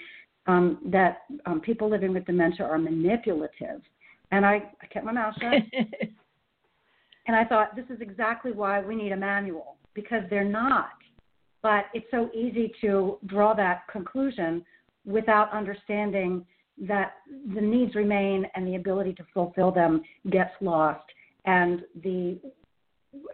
[0.46, 3.80] um, that um, people living with dementia are manipulative.
[4.32, 5.62] And I, I kept my mouth shut.
[7.26, 10.90] and I thought, this is exactly why we need a manual, because they're not.
[11.62, 14.64] But it's so easy to draw that conclusion
[15.04, 16.46] without understanding
[16.78, 17.14] that
[17.54, 21.06] the needs remain and the ability to fulfill them gets lost.
[21.46, 22.38] And the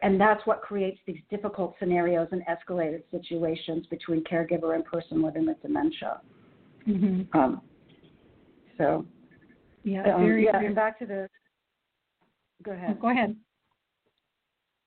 [0.03, 5.46] and that's what creates these difficult scenarios and escalated situations between caregiver and person living
[5.46, 6.20] with dementia.
[6.87, 7.37] Mm-hmm.
[7.37, 7.61] Um,
[8.79, 9.05] so,
[9.83, 10.53] yeah, um, very, yeah.
[10.53, 10.66] Very...
[10.66, 11.29] And back to the.
[12.62, 13.01] Go ahead.
[13.01, 13.35] go ahead.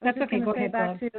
[0.02, 0.40] That's okay.
[0.40, 0.72] Go ahead.
[0.72, 1.10] Back to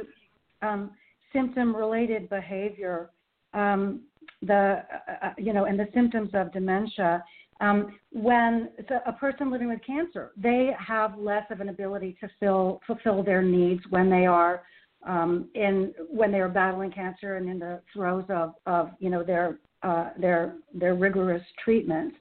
[0.61, 0.91] um,
[1.33, 3.11] symptom-related behavior.
[3.53, 4.01] Um,
[4.41, 7.23] the uh, uh, you know, and the symptoms of dementia.
[7.59, 12.29] Um, when so a person living with cancer, they have less of an ability to
[12.39, 14.61] fill, fulfill their needs when they are
[15.05, 19.23] um, in when they are battling cancer and in the throes of, of you know
[19.23, 22.15] their uh, their their rigorous treatments,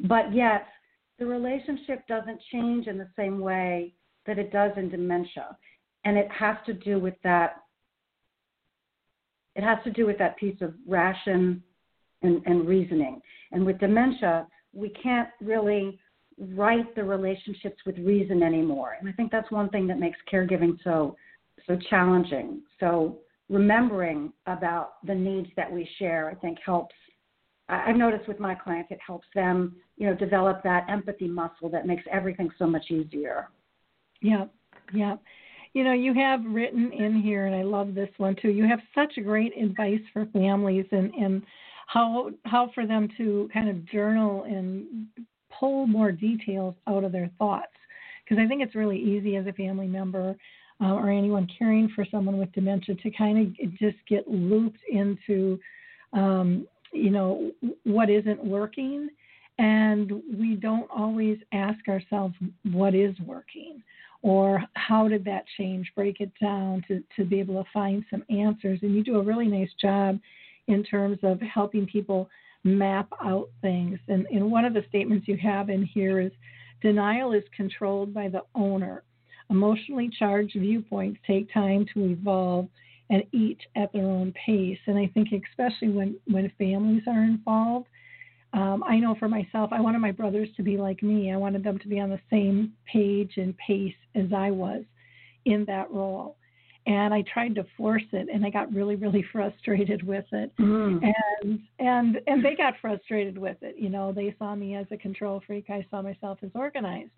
[0.00, 0.66] but yet
[1.18, 3.92] the relationship doesn't change in the same way
[4.26, 5.56] that it does in dementia,
[6.04, 7.62] and it has to do with that.
[9.56, 11.62] It has to do with that piece of ration
[12.22, 13.20] and, and reasoning.
[13.52, 15.98] And with dementia, we can't really
[16.38, 18.96] write the relationships with reason anymore.
[19.00, 21.16] And I think that's one thing that makes caregiving so
[21.66, 22.60] so challenging.
[22.78, 26.94] So remembering about the needs that we share, I think helps.
[27.68, 31.86] I've noticed with my clients, it helps them, you know, develop that empathy muscle that
[31.86, 33.48] makes everything so much easier.
[34.20, 34.44] Yeah,
[34.94, 35.16] yeah.
[35.76, 38.48] You know, you have written in here, and I love this one too.
[38.48, 41.42] You have such great advice for families and and
[41.86, 45.06] how how for them to kind of journal and
[45.50, 47.74] pull more details out of their thoughts
[48.24, 50.34] because I think it's really easy as a family member
[50.80, 55.60] uh, or anyone caring for someone with dementia to kind of just get looped into,
[56.14, 57.50] um, you know,
[57.84, 59.10] what isn't working.
[59.58, 62.34] And we don't always ask ourselves
[62.72, 63.82] what is working
[64.22, 68.24] or how did that change, break it down to, to be able to find some
[68.30, 68.80] answers.
[68.82, 70.18] And you do a really nice job
[70.68, 72.28] in terms of helping people
[72.64, 73.98] map out things.
[74.08, 76.32] And, and one of the statements you have in here is
[76.82, 79.02] denial is controlled by the owner.
[79.48, 82.68] Emotionally charged viewpoints take time to evolve
[83.10, 84.78] and each at their own pace.
[84.86, 87.86] And I think especially when, when families are involved,
[88.56, 91.30] um, I know for myself, I wanted my brothers to be like me.
[91.30, 94.82] I wanted them to be on the same page and pace as I was
[95.44, 96.36] in that role.
[96.86, 100.56] And I tried to force it, and I got really, really frustrated with it.
[100.58, 101.02] Mm.
[101.42, 103.76] And and and they got frustrated with it.
[103.76, 105.66] You know, they saw me as a control freak.
[105.68, 107.10] I saw myself as organized.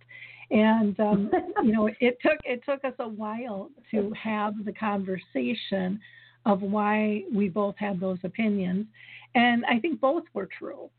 [0.51, 1.31] And um,
[1.62, 6.01] you know, it took it took us a while to have the conversation
[6.46, 8.87] of why we both had those opinions,
[9.37, 10.90] and I think both were true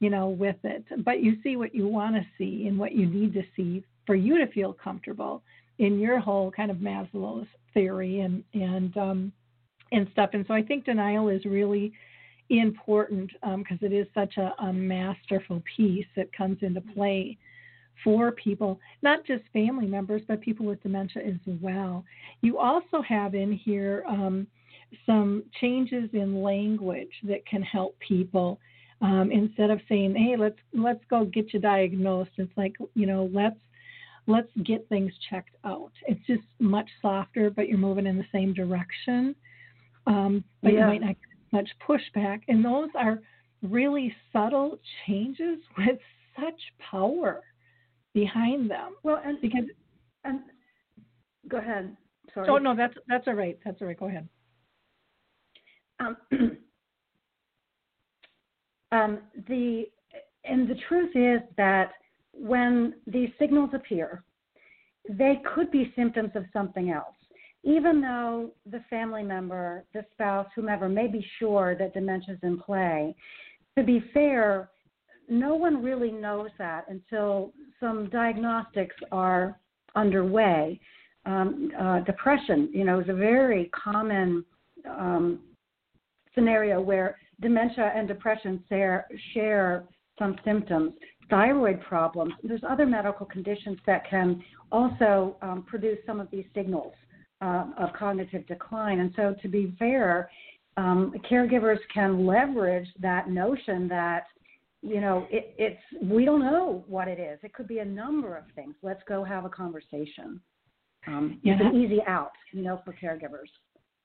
[0.00, 0.84] you know, with it.
[1.04, 4.14] But you see what you want to see and what you need to see for
[4.14, 5.42] you to feel comfortable
[5.78, 9.32] in your whole kind of Maslow's theory and and um,
[9.92, 10.30] and stuff.
[10.32, 11.92] And so I think denial is really
[12.50, 17.36] important because um, it is such a, a masterful piece that comes into play
[18.04, 22.04] for people, not just family members, but people with dementia as well.
[22.42, 24.46] You also have in here um,
[25.04, 28.60] some changes in language that can help people
[29.00, 33.30] um, instead of saying, "Hey, let's let's go get you diagnosed," it's like you know,
[33.32, 33.58] let's
[34.26, 35.92] let's get things checked out.
[36.06, 39.34] It's just much softer, but you're moving in the same direction.
[40.06, 40.80] Um, but yeah.
[40.80, 43.20] you might not get much pushback, and those are
[43.62, 45.98] really subtle changes with
[46.38, 47.42] such power
[48.14, 48.94] behind them.
[49.02, 49.64] Well, and because
[50.24, 50.40] and
[51.48, 51.96] go ahead.
[52.34, 52.48] Sorry.
[52.48, 53.58] Oh no, that's that's all right.
[53.64, 53.98] That's all right.
[53.98, 54.28] Go ahead.
[56.00, 56.16] Um,
[58.92, 59.84] Um, the
[60.44, 61.92] and the truth is that
[62.32, 64.22] when these signals appear,
[65.08, 67.14] they could be symptoms of something else.
[67.64, 72.58] Even though the family member, the spouse, whomever may be sure that dementia is in
[72.58, 73.14] play,
[73.76, 74.70] to be fair,
[75.28, 79.58] no one really knows that until some diagnostics are
[79.94, 80.80] underway.
[81.26, 84.44] Um, uh, depression, you know, is a very common
[84.88, 85.40] um,
[86.34, 89.84] scenario where dementia and depression share, share
[90.18, 90.92] some symptoms.
[91.30, 96.94] Thyroid problems, there's other medical conditions that can also um, produce some of these signals
[97.42, 99.00] uh, of cognitive decline.
[99.00, 100.30] And so, to be fair,
[100.78, 104.24] um, caregivers can leverage that notion that
[104.80, 107.38] you know it, it's we don't know what it is.
[107.42, 108.74] It could be a number of things.
[108.82, 110.40] Let's go have a conversation.
[111.06, 111.54] Um, yeah.
[111.54, 113.48] It's an easy out, you know, for caregivers.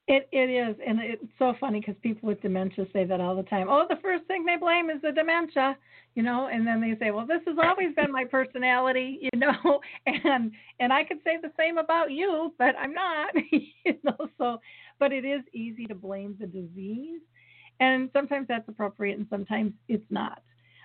[0.06, 3.44] It it is, and it's so funny because people with dementia say that all the
[3.44, 3.68] time.
[3.70, 5.78] Oh, the first thing they blame is the dementia,
[6.16, 9.80] you know, and then they say, well, this has always been my personality, you know,
[10.06, 14.18] and and I could say the same about you, but I'm not, you know.
[14.38, 14.60] So,
[15.00, 17.22] but it is easy to blame the disease,
[17.80, 20.42] and sometimes that's appropriate, and sometimes it's not.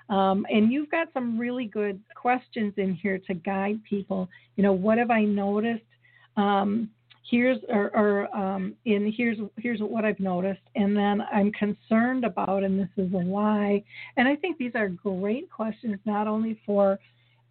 [0.09, 4.29] Um, and you've got some really good questions in here to guide people.
[4.55, 5.83] You know, what have I noticed?
[6.37, 6.91] Um,
[7.31, 12.63] here's or, or um, in here's here's what I've noticed, and then I'm concerned about,
[12.63, 13.83] and this is why.
[14.17, 16.99] And I think these are great questions, not only for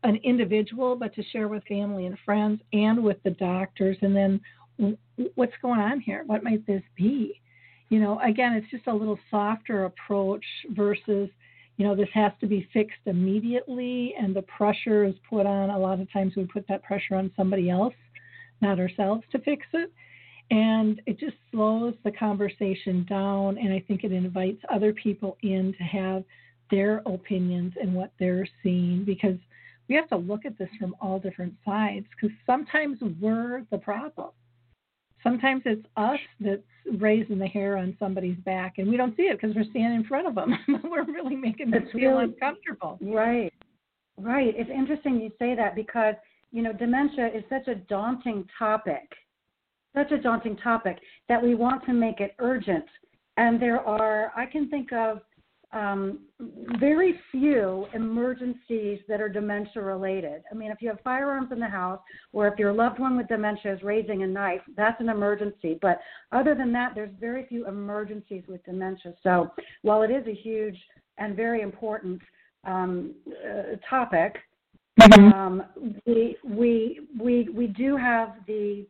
[0.04, 3.98] an individual, but to share with family and friends, and with the doctors.
[4.02, 4.98] And then,
[5.36, 6.24] what's going on here?
[6.26, 7.40] What might this be?
[7.90, 11.30] You know, again, it's just a little softer approach versus
[11.78, 15.70] you know, this has to be fixed immediately, and the pressure is put on.
[15.70, 17.94] A lot of times we put that pressure on somebody else
[18.62, 19.92] not ourselves, to fix it.
[20.50, 23.58] And it just slows the conversation down.
[23.58, 26.24] And I think it invites other people in to have
[26.72, 29.38] their opinions and what they're seeing because
[29.90, 34.30] we have to look at this from all different sides because sometimes we're the problem.
[35.24, 36.62] Sometimes it's us that's
[36.98, 40.04] raising the hair on somebody's back and we don't see it because we're standing in
[40.06, 40.54] front of them.
[40.84, 42.98] we're really making them feel really, uncomfortable.
[43.02, 43.54] Right.
[44.18, 44.54] Right.
[44.58, 46.16] It's interesting you say that because
[46.52, 49.12] you know, dementia is such a daunting topic,
[49.96, 50.98] such a daunting topic
[51.30, 52.86] that we want to make it urgent.
[53.38, 55.22] And there are, I can think of
[55.74, 56.20] um,
[56.80, 60.44] very few emergencies that are dementia related.
[60.50, 62.00] I mean, if you have firearms in the house,
[62.32, 65.78] or if your loved one with dementia is raising a knife, that's an emergency.
[65.82, 66.00] But
[66.32, 69.14] other than that, there's very few emergencies with dementia.
[69.24, 69.52] So
[69.82, 70.78] while it is a huge
[71.18, 72.22] and very important
[72.66, 74.38] um, uh, topic,
[75.00, 75.34] Mm-hmm.
[75.34, 75.64] Um,
[76.06, 78.86] we, we, we, we do have the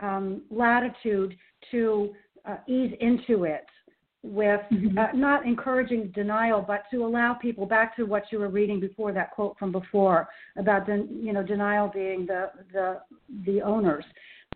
[0.00, 1.36] um, latitude
[1.70, 2.14] to
[2.46, 3.66] uh, ease into it
[4.22, 4.98] with mm-hmm.
[4.98, 9.12] uh, not encouraging denial, but to allow people back to what you were reading before
[9.12, 13.00] that quote from before about den, you know denial being the the
[13.46, 14.04] the owners,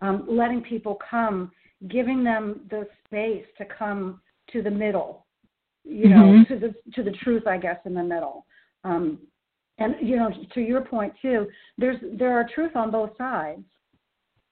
[0.01, 1.51] um, letting people come,
[1.87, 5.25] giving them the space to come to the middle,
[5.83, 6.47] you know, Mhm.
[6.47, 8.45] to the to the truth, I guess, in the middle.
[8.83, 9.19] Um,
[9.77, 11.47] and you know, to your point too,
[11.77, 13.63] there's there are truth on both sides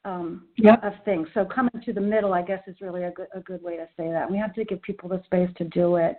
[0.05, 0.83] um, Yep.
[0.83, 1.27] of things.
[1.33, 3.87] So coming to the middle, I guess, is really a good a good way to
[3.97, 4.29] say that.
[4.29, 6.17] We have to give people the space to do it.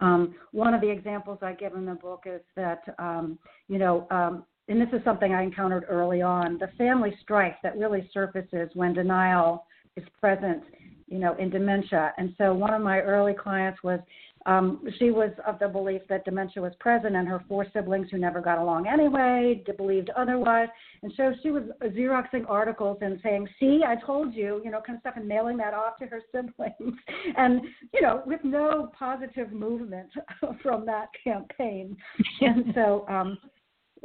[0.00, 3.38] Um, one of the examples I give in the book is that um,
[3.68, 7.76] you know, um, and this is something I encountered early on, the family strife that
[7.76, 10.62] really surfaces when denial is present,
[11.08, 12.12] you know, in dementia.
[12.16, 14.00] And so one of my early clients was
[14.46, 18.18] um, she was of the belief that dementia was present, and her four siblings who
[18.18, 20.68] never got along anyway believed otherwise.
[21.02, 24.96] And so she was xeroxing articles and saying, "See, I told you," you know, kind
[24.96, 26.98] of stuff, and mailing that off to her siblings,
[27.36, 27.62] and
[27.92, 30.10] you know, with no positive movement
[30.62, 31.96] from that campaign.
[32.40, 33.38] and so, um,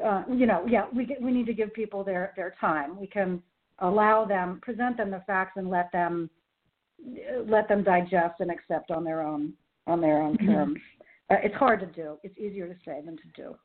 [0.03, 2.99] uh, you know, yeah, we get, we need to give people their their time.
[2.99, 3.41] We can
[3.79, 6.29] allow them, present them the facts, and let them
[7.45, 9.53] let them digest and accept on their own
[9.87, 10.45] on their own Mhm.
[10.45, 10.79] terms.
[11.29, 12.17] Uh, it's hard to do.
[12.23, 13.57] It's easier to say than to do.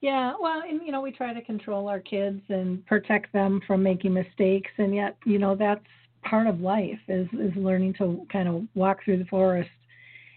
[0.00, 3.82] Yeah, well, and you know, we try to control our kids and protect them from
[3.82, 5.84] making mistakes, and yet, you know, that's
[6.22, 9.70] part of life is is learning to kind of walk through the forest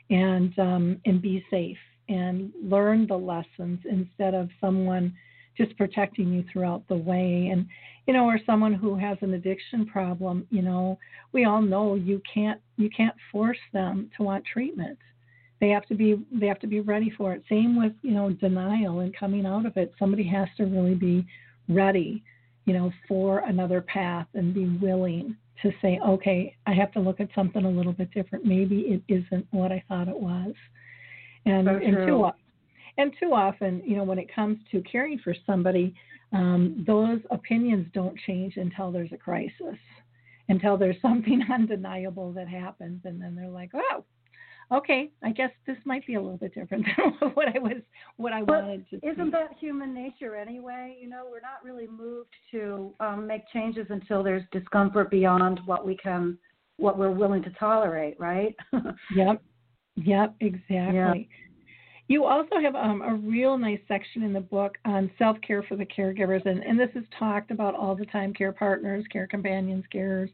[0.09, 1.77] and um, and be safe
[2.07, 5.13] and learn the lessons instead of someone
[5.57, 7.49] just protecting you throughout the way.
[7.51, 7.67] And
[8.07, 10.97] you know, or someone who has an addiction problem, you know,
[11.33, 14.97] we all know you can't you can't force them to want treatment
[15.59, 17.43] they have to be they have to be ready for it.
[17.49, 19.93] Same with you know denial and coming out of it.
[19.99, 21.25] Somebody has to really be
[21.67, 22.23] ready
[22.65, 27.19] you know for another path and be willing to say okay i have to look
[27.19, 28.45] at something a little bit different.
[28.45, 30.53] Maybe it isn't what i thought it was.
[31.45, 32.29] And So and too
[32.97, 35.95] and too often you know when it comes to caring for somebody
[36.31, 39.79] um, those opinions don't change until there's a crisis
[40.47, 43.01] until there's something undeniable that happens.
[43.03, 44.03] And then they're like oh
[44.71, 46.85] okay, I guess this might be a little bit different
[47.21, 47.81] than what I was
[48.17, 49.31] what I wanted to Isn't see.
[49.31, 50.97] that human nature anyway?
[51.01, 55.85] You know, we're not really moved to um, make changes until there's discomfort beyond what
[55.85, 56.37] we can,
[56.77, 58.55] what we're willing to tolerate, right?
[59.15, 59.41] Yep.
[59.95, 61.27] Yep, exactly.
[62.07, 65.75] You also have um, a real nice section in the book on self care for
[65.75, 68.33] the caregivers, and, and this is talked about all the time.
[68.33, 70.29] Care partners, care companions, carers,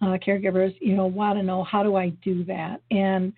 [0.00, 2.80] uh, caregivers, you know, want to know how do I do that?
[2.90, 3.34] And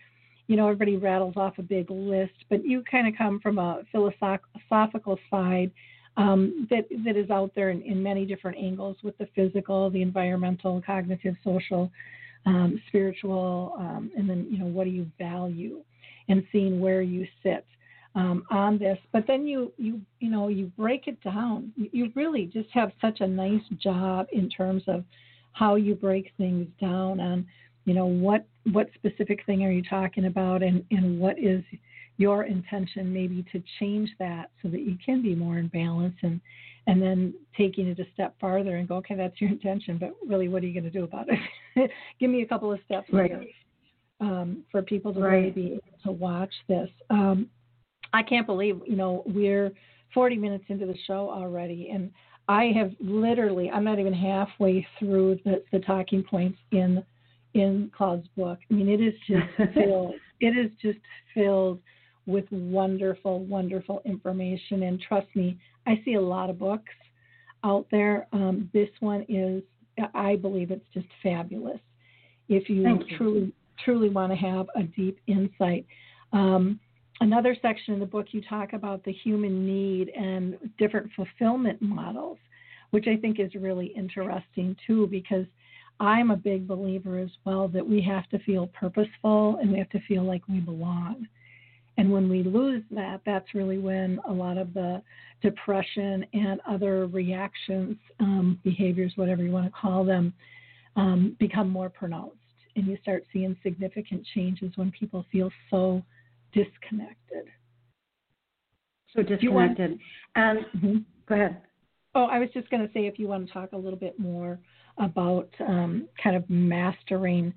[0.52, 3.84] you know, everybody rattles off a big list, but you kind of come from a
[3.90, 5.70] philosophical side
[6.18, 10.02] um, that that is out there in, in many different angles with the physical, the
[10.02, 11.90] environmental, cognitive, social,
[12.44, 15.80] um, spiritual, um, and then you know what do you value,
[16.28, 17.64] and seeing where you sit
[18.14, 18.98] um, on this.
[19.10, 21.72] But then you you you know you break it down.
[21.78, 25.02] You, really just have such a nice job in terms of
[25.52, 27.46] how you break things down on
[27.86, 30.62] you know what what specific thing are you talking about?
[30.62, 31.62] And and what is
[32.18, 36.40] your intention maybe to change that so that you can be more in balance and
[36.86, 40.48] and then taking it a step farther and go okay that's your intention but really
[40.48, 41.90] what are you going to do about it?
[42.20, 43.30] Give me a couple of steps Right.
[43.30, 43.44] here
[44.20, 46.88] um, for people to really be able to watch this.
[47.10, 47.48] Um,
[48.12, 49.70] i can't believe you know we're
[50.14, 52.10] 40 minutes into the show already and
[52.48, 57.02] i have literally i'm not even halfway through the, the talking points in
[57.54, 58.58] in Cloud's book.
[58.70, 60.14] I mean, it is just filled.
[60.40, 60.98] It is just
[61.34, 61.80] filled
[62.26, 64.84] with wonderful, wonderful information.
[64.84, 66.92] And trust me, I see a lot of books
[67.64, 68.26] out there.
[68.32, 69.62] Um, this one is,
[70.14, 71.80] I believe, it's just fabulous.
[72.48, 73.16] If you, you.
[73.16, 73.52] truly,
[73.84, 75.86] truly want to have a deep insight.
[76.32, 76.78] Um,
[77.20, 82.38] another section in the book, you talk about the human need and different fulfillment models,
[82.90, 85.46] which I think is really interesting too, because
[86.02, 89.90] I'm a big believer as well that we have to feel purposeful and we have
[89.90, 91.28] to feel like we belong.
[91.96, 95.00] And when we lose that, that's really when a lot of the
[95.42, 100.34] depression and other reactions, um, behaviors, whatever you want to call them,
[100.96, 102.36] um, become more pronounced.
[102.74, 106.02] And you start seeing significant changes when people feel so
[106.52, 107.44] disconnected.
[109.14, 109.28] so want-
[109.76, 109.98] disconnected.
[110.34, 110.96] And Mm-hmm.
[111.28, 111.62] go ahead.
[112.14, 114.18] Oh, I was just going to say if you want to talk a little bit
[114.18, 114.58] more
[114.98, 117.54] about um, kind of mastering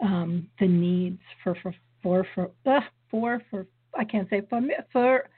[0.00, 2.80] um, the needs for for for for uh,
[3.10, 3.66] for for
[3.98, 4.60] I can't say for
[4.92, 5.28] for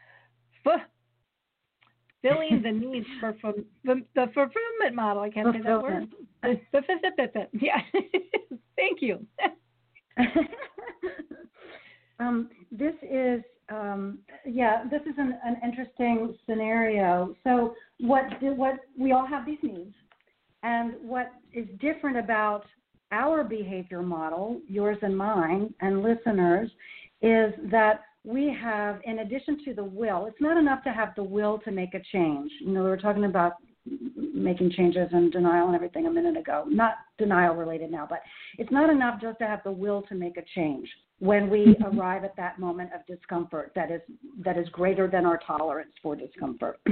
[0.62, 0.76] for
[2.22, 3.54] filling the needs for, for
[3.84, 5.22] the, the fulfillment model.
[5.22, 6.08] I can't say that word.
[6.42, 7.80] The, the, yeah.
[8.76, 9.26] Thank you.
[12.18, 17.34] um, this is um, yeah, this is an, an interesting scenario.
[17.44, 19.94] So what do, what we all have these needs,
[20.62, 22.64] and what is different about
[23.12, 26.70] our behavior model, yours and mine, and listeners,
[27.22, 31.22] is that we have, in addition to the will, it's not enough to have the
[31.22, 32.50] will to make a change.
[32.60, 33.54] You know, we were talking about
[34.16, 36.64] making changes and denial and everything a minute ago.
[36.68, 38.20] Not denial related now, but
[38.58, 41.98] it's not enough just to have the will to make a change when we mm-hmm.
[41.98, 44.00] arrive at that moment of discomfort that is
[44.44, 46.78] that is greater than our tolerance for discomfort.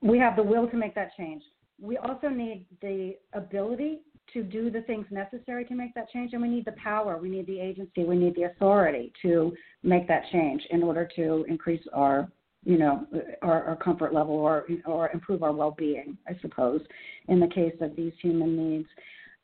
[0.00, 1.42] we have the will to make that change.
[1.80, 4.00] We also need the ability
[4.32, 7.28] to do the things necessary to make that change, and we need the power, we
[7.28, 9.52] need the agency, we need the authority to
[9.82, 12.30] make that change in order to increase our
[12.64, 13.06] you know
[13.42, 16.80] our, our comfort level or or improve our well-being i suppose
[17.28, 18.88] in the case of these human needs.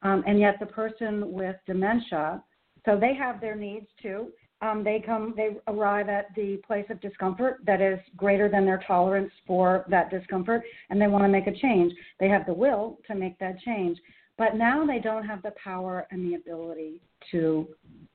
[0.02, 2.42] Um, and yet the person with dementia
[2.84, 4.28] so they have their needs too.
[4.62, 8.82] Um, they come they arrive at the place of discomfort that is greater than their
[8.86, 11.92] tolerance for that discomfort and they want to make a change.
[12.20, 13.98] They have the will to make that change
[14.38, 17.00] but now they don't have the power and the ability
[17.32, 17.66] to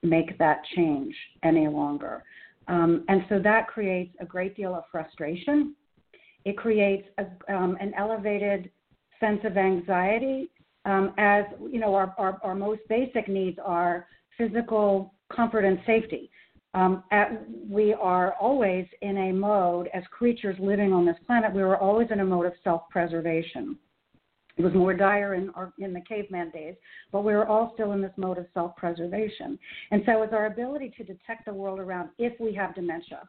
[0.04, 2.24] make that change any longer
[2.68, 5.76] um, and so that creates a great deal of frustration.
[6.46, 8.72] It creates a, um, an elevated
[9.20, 10.50] sense of anxiety,
[10.86, 14.08] um, as you know, our, our, our, most basic needs are
[14.38, 16.32] physical comfort and safety.
[16.74, 21.62] Um, at, we are always in a mode, as creatures living on this planet, we
[21.62, 23.78] are always in a mode of self preservation.
[24.62, 26.76] It was more dire in, our, in the caveman days,
[27.12, 29.58] but we were all still in this mode of self preservation.
[29.90, 33.28] And so, it's our ability to detect the world around if we have dementia.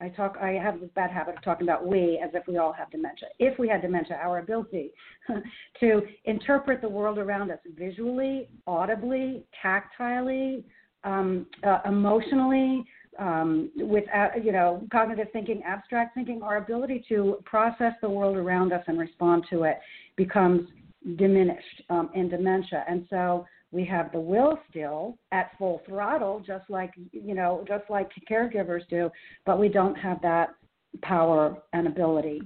[0.00, 0.36] I talk.
[0.40, 3.26] I have this bad habit of talking about we as if we all have dementia.
[3.40, 4.92] If we had dementia, our ability
[5.80, 10.62] to interpret the world around us visually, audibly, tactilely,
[11.02, 12.84] um, uh, emotionally,
[13.18, 18.36] um, with uh, you know cognitive thinking, abstract thinking, our ability to process the world
[18.36, 19.78] around us and respond to it
[20.16, 20.68] becomes
[21.16, 22.84] diminished um, in dementia.
[22.88, 27.84] And so we have the will still at full throttle, just like you know, just
[27.90, 29.10] like caregivers do,
[29.46, 30.54] but we don't have that
[31.02, 32.42] power and ability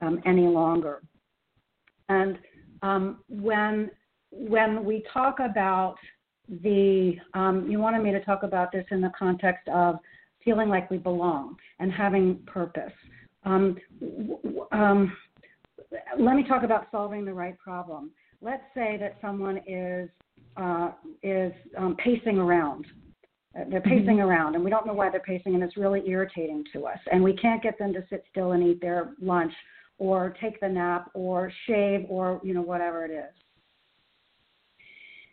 [0.00, 1.02] um, any longer.
[2.08, 2.38] And
[2.82, 3.90] um, when
[4.30, 5.96] when we talk about
[6.48, 9.96] the, um, you wanted me to talk about this in the context of
[10.44, 12.92] feeling like we belong and having purpose.
[13.44, 13.76] Um,
[14.72, 15.16] um,
[16.18, 18.10] let me talk about solving the right problem.
[18.40, 20.08] Let's say that someone is
[20.56, 20.90] uh,
[21.22, 22.86] is um, pacing around.
[23.54, 23.90] Uh, they're mm-hmm.
[23.90, 24.20] pacing mm-hmm.
[24.20, 26.98] around, and we don't know why they're pacing, and it's really irritating to us.
[27.10, 29.52] And we can't get them to sit still and eat their lunch,
[29.98, 33.34] or take the nap, or shave, or you know whatever it is.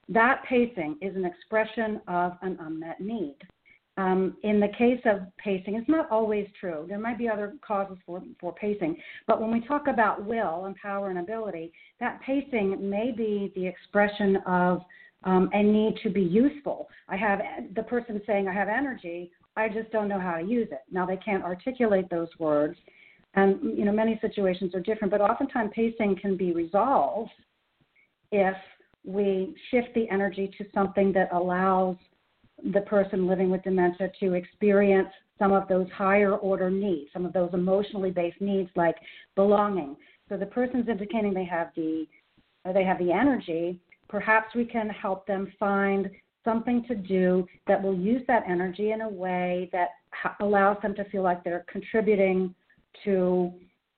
[0.10, 3.38] That pacing is an expression of an unmet need.
[3.97, 6.86] Um, in the case of pacing, it's not always true.
[6.88, 8.97] There might be other causes for, for pacing.
[9.26, 13.66] But when we talk about will and power and ability, that pacing may be the
[13.66, 14.82] expression of
[15.24, 16.89] um, a need to be useful.
[17.08, 17.39] I have
[17.74, 20.82] the person saying, I have energy, I just don't know how to use it.
[20.91, 22.78] Now, they can't articulate those words.
[23.36, 27.32] And, you know, many situations are different, but oftentimes pacing can be resolved
[28.32, 28.56] if
[29.06, 31.95] we shift the energy to something that allows
[32.74, 37.34] the person living with dementia to experience some of those higher order needs, some of
[37.34, 38.95] those emotionally based needs like
[39.36, 39.95] belonging.
[40.30, 42.08] So the person's indicating they have the
[42.74, 43.80] they have the energy.
[44.10, 46.10] Perhaps we can help them find
[46.43, 50.95] something to do that will use that energy in a way that ha- allows them
[50.95, 52.56] to feel like they're contributing
[53.03, 53.53] to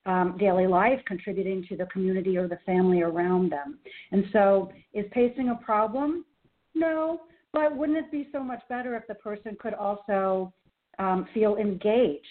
[0.07, 3.77] um, daily life, contributing to the community or the family around them.
[4.11, 6.25] And so, is pacing a problem?
[6.73, 7.21] No,
[7.53, 10.53] but wouldn't it be so much better if the person could also
[10.97, 12.25] um, feel engaged?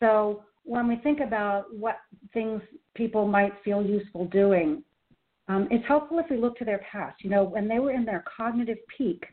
[0.00, 1.96] So when we think about what
[2.32, 2.60] things
[2.94, 4.82] people might feel useful doing,
[5.48, 7.22] um, it's helpful if we look to their past.
[7.22, 9.24] You know, when they were in their cognitive peak,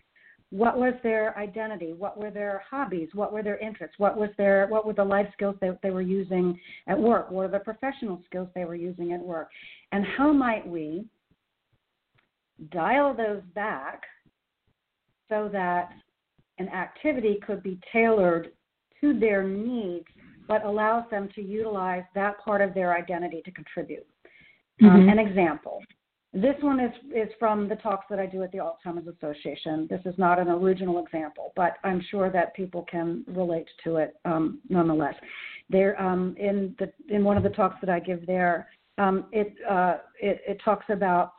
[0.53, 1.93] what was their identity?
[1.93, 3.09] What were their hobbies?
[3.13, 3.97] What were their interests?
[3.97, 7.31] What was their what were the life skills that they were using at work?
[7.31, 9.49] What are the professional skills they were using at work?
[9.91, 11.05] And how might we
[12.71, 14.03] dial those back
[15.27, 15.89] so that
[16.59, 18.51] an activity could be tailored
[19.01, 20.05] to their needs,
[20.47, 24.05] but allows them to utilize that part of their identity to contribute.
[24.83, 24.99] Um, mm-hmm.
[24.99, 25.81] Um, an example.
[26.33, 29.87] This one is, is from the talks that I do at the Alzheimer's Association.
[29.87, 34.15] This is not an original example, but I'm sure that people can relate to it
[34.25, 35.13] um, nonetheless.
[35.69, 38.67] There, um, in the in one of the talks that I give there,
[38.97, 41.33] um, it, uh, it, it talks about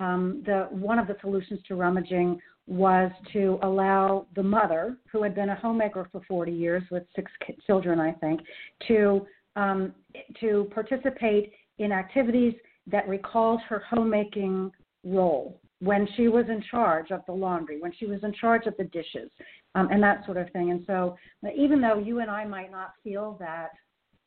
[0.00, 5.34] um, the one of the solutions to rummaging was to allow the mother, who had
[5.34, 7.30] been a homemaker for 40 years with six
[7.66, 8.40] children, I think,
[8.88, 9.94] to um,
[10.40, 12.54] to participate in activities
[12.86, 14.70] that recalls her homemaking
[15.04, 18.76] role when she was in charge of the laundry, when she was in charge of
[18.76, 19.30] the dishes,
[19.74, 20.70] um, and that sort of thing.
[20.70, 21.16] And so,
[21.56, 23.70] even though you and I might not feel that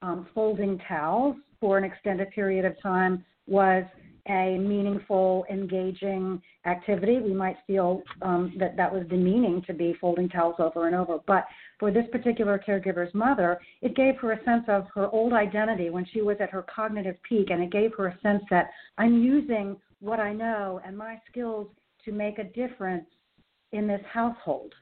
[0.01, 3.83] um, folding towels for an extended period of time was
[4.29, 7.19] a meaningful, engaging activity.
[7.19, 11.19] We might feel um, that that was demeaning to be folding towels over and over.
[11.27, 11.45] But
[11.79, 16.05] for this particular caregiver's mother, it gave her a sense of her old identity when
[16.11, 19.77] she was at her cognitive peak, and it gave her a sense that I'm using
[19.99, 21.67] what I know and my skills
[22.05, 23.05] to make a difference
[23.71, 24.73] in this household.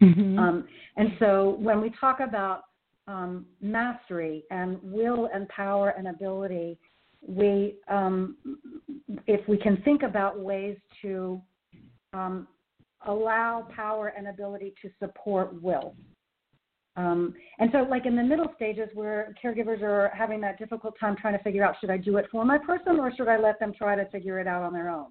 [0.00, 0.38] Mm-hmm.
[0.38, 2.64] Um, and so when we talk about
[3.08, 6.78] um, mastery and will and power and ability,
[7.26, 8.36] we um,
[9.26, 11.40] if we can think about ways to
[12.12, 12.46] um,
[13.06, 15.94] allow power and ability to support will.
[16.96, 21.14] Um, and so, like in the middle stages where caregivers are having that difficult time
[21.16, 23.60] trying to figure out should I do it for my person or should I let
[23.60, 25.08] them try to figure it out on their own?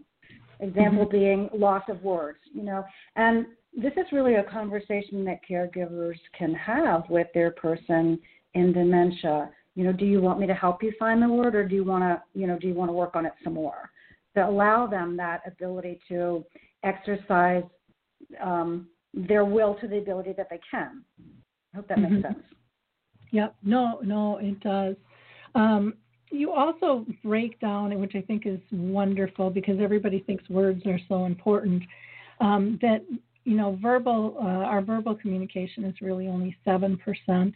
[0.62, 1.18] Example mm-hmm.
[1.18, 2.84] being loss of words, you know.
[3.16, 8.18] And this is really a conversation that caregivers can have with their person
[8.56, 9.50] in dementia.
[9.76, 11.84] You know, do you want me to help you find the word, or do you
[11.84, 13.92] want to, you know, do you want to work on it some more?
[14.36, 16.46] To allow them that ability to
[16.84, 17.64] exercise
[18.42, 21.04] um, their will to the ability that they can.
[21.74, 22.16] I hope that mm-hmm.
[22.16, 22.44] makes sense.
[23.32, 23.56] Yep.
[23.64, 24.96] No, no, it does.
[25.56, 25.96] Um,
[26.32, 31.26] you also break down, which I think is wonderful because everybody thinks words are so
[31.26, 31.84] important,
[32.40, 33.06] um, that
[33.46, 37.54] you know, verbal, uh, our verbal communication is really only 7%.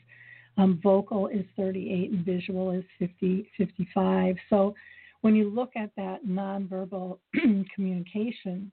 [0.57, 4.35] Um, vocal is 38 and visual is 50, 55.
[4.49, 4.75] So
[5.21, 7.17] when you look at that nonverbal
[7.75, 8.71] communication,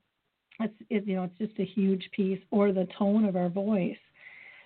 [0.61, 3.97] it's, it, you know, it's just a huge piece or the tone of our voice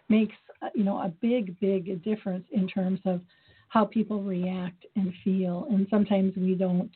[0.09, 3.21] makes, uh, you know, a big, big difference in terms of
[3.69, 5.67] how people react and feel.
[5.71, 6.91] And sometimes we don't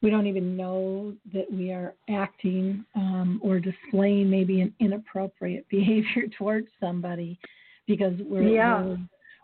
[0.00, 6.28] we don't even know that we are acting um, or displaying maybe an inappropriate behavior
[6.36, 7.38] towards somebody
[7.86, 8.82] because we're, yeah.
[8.82, 8.98] we're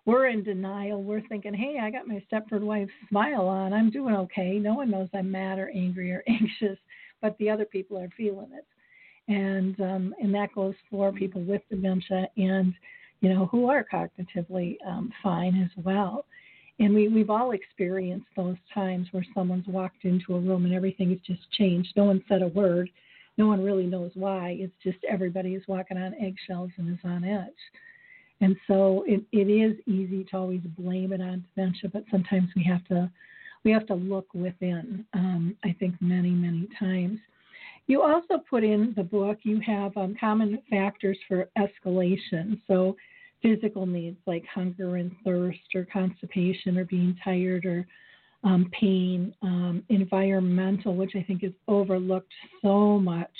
[0.07, 1.03] we're in denial.
[1.03, 3.73] We're thinking, hey, I got my Stepford wife smile on.
[3.73, 4.59] I'm doing okay.
[4.59, 6.79] No one knows I'm mad or angry or anxious,
[7.25, 8.67] but the other people are feeling it.
[9.27, 12.75] And um, and that goes for people with dementia and
[13.21, 16.27] you know who are cognitively um, fine as well.
[16.79, 21.11] And we, we've all experienced those times where someone's walked into a room and everything
[21.11, 21.95] has just changed.
[21.97, 22.91] No one said a word.
[23.39, 24.57] No one really knows why.
[24.59, 27.51] It's just everybody is walking on eggshells and is on edge.
[28.41, 32.65] And so it, it is easy to always blame it on dementia, but sometimes we
[32.65, 33.11] have to
[33.65, 35.05] we have to look within.
[35.15, 37.19] Um, I think many many times.
[37.87, 39.39] You also put in the book.
[39.43, 42.61] You have um, common factors for escalation.
[42.67, 42.97] So
[43.43, 47.87] physical needs like hunger and thirst or constipation or being tired or
[48.43, 53.31] um, pain, um, environmental, which I think is overlooked so much,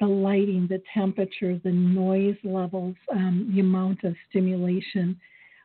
[0.00, 5.18] the lighting, the temperature, the noise levels, um, the amount of stimulation,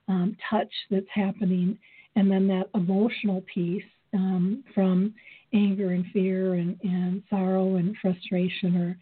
[0.07, 1.77] um, touch that's happening,
[2.15, 3.83] and then that emotional piece
[4.13, 5.13] um, from
[5.53, 8.97] anger and fear and, and sorrow and frustration or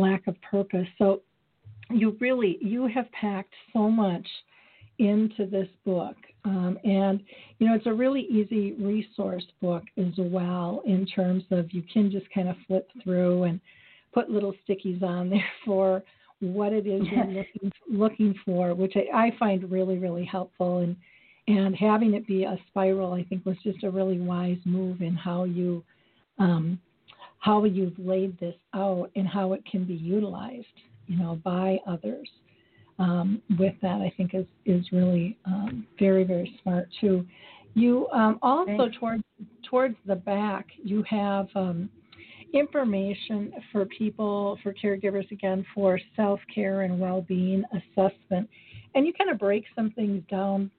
[0.00, 0.86] lack of purpose.
[0.98, 1.22] So
[1.90, 4.26] you really you have packed so much
[4.98, 6.16] into this book.
[6.44, 7.20] Um, and
[7.58, 12.10] you know it's a really easy resource book as well in terms of you can
[12.10, 13.60] just kind of flip through and
[14.14, 16.02] put little stickies on there for
[16.40, 20.78] what it is you're looking looking for which I, I find really really helpful.
[20.78, 20.96] And
[21.48, 25.14] and having it be a spiral i think was just a really wise move in
[25.14, 25.82] how you
[26.38, 26.78] um,
[27.38, 30.66] how you've laid this out and how it can be utilized
[31.06, 32.28] you know, by others.
[32.98, 37.26] Um, with that, I think is is really um, very very smart too.
[37.74, 39.22] You um, also towards
[39.68, 41.90] towards the back, you have um,
[42.54, 48.48] information for people for caregivers again for self care and well being assessment,
[48.94, 50.70] and you kind of break some things down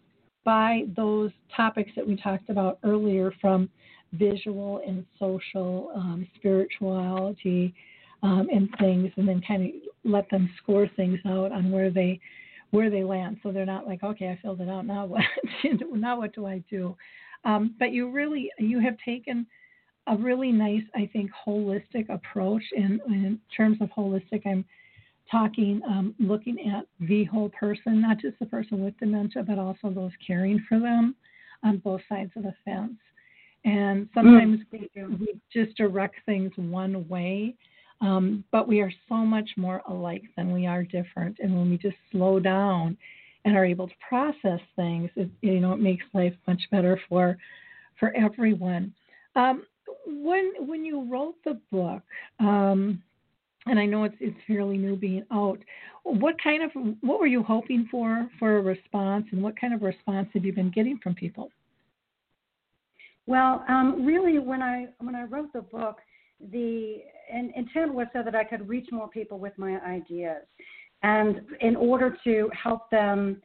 [0.48, 3.70] by those topics that we talked about earlier from
[4.14, 7.74] visual and social um, spirituality
[8.24, 9.72] um, and things, and then kind of
[10.06, 12.18] let them score things out on where they
[12.72, 13.36] where they land.
[13.43, 14.86] So they're not like, okay, I filled it out.
[14.86, 15.22] Now what?
[15.91, 16.95] now what do I do?
[17.43, 19.45] Um, but you really you have taken
[20.08, 22.64] a really nice, I think, holistic approach.
[22.72, 24.64] And in terms of holistic, I'm
[25.30, 29.89] talking, um, looking at the whole person, not just the person with dementia, but also
[29.89, 31.15] those caring for them
[31.63, 32.93] on both sides of the fence.
[33.65, 35.19] And sometimes mm.
[35.19, 37.55] we just direct things one way
[38.01, 41.38] um, but we are so much more alike than we are different.
[41.39, 42.97] And when we just slow down
[43.45, 47.38] and are able to process things, it, you know, it makes life much better for
[47.99, 48.93] for everyone.
[49.36, 49.63] Um,
[50.05, 52.03] when when you wrote the book,
[52.39, 53.01] um,
[53.70, 55.59] and I know it's it's fairly new being out.
[56.03, 59.82] What kind of what were you hoping for for a response, and what kind of
[59.82, 61.49] response have you been getting from people?
[63.26, 65.97] Well, um, really, when I when I wrote the book,
[66.51, 70.43] the intent was so that I could reach more people with my ideas,
[71.03, 73.41] and in order to help them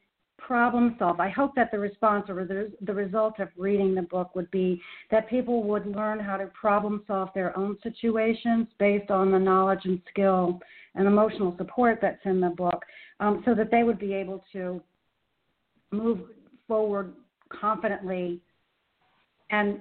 [0.46, 1.20] problem solve.
[1.20, 4.80] I hope that the response or the, the result of reading the book would be
[5.10, 9.80] that people would learn how to problem solve their own situations based on the knowledge
[9.84, 10.60] and skill
[10.94, 12.82] and emotional support that's in the book,
[13.20, 14.82] um, so that they would be able to
[15.90, 16.20] move
[16.66, 17.12] forward
[17.48, 18.40] confidently
[19.50, 19.78] and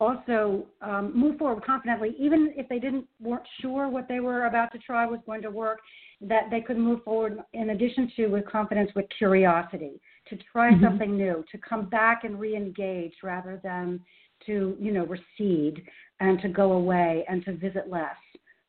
[0.00, 4.72] also um, move forward confidently, even if they didn't weren't sure what they were about
[4.72, 5.80] to try was going to work,
[6.20, 10.84] that they could move forward in addition to with confidence with curiosity to try mm-hmm.
[10.84, 14.00] something new, to come back and re-engage rather than
[14.46, 15.82] to you know recede
[16.20, 18.16] and to go away and to visit less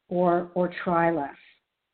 [0.10, 1.36] or or try less.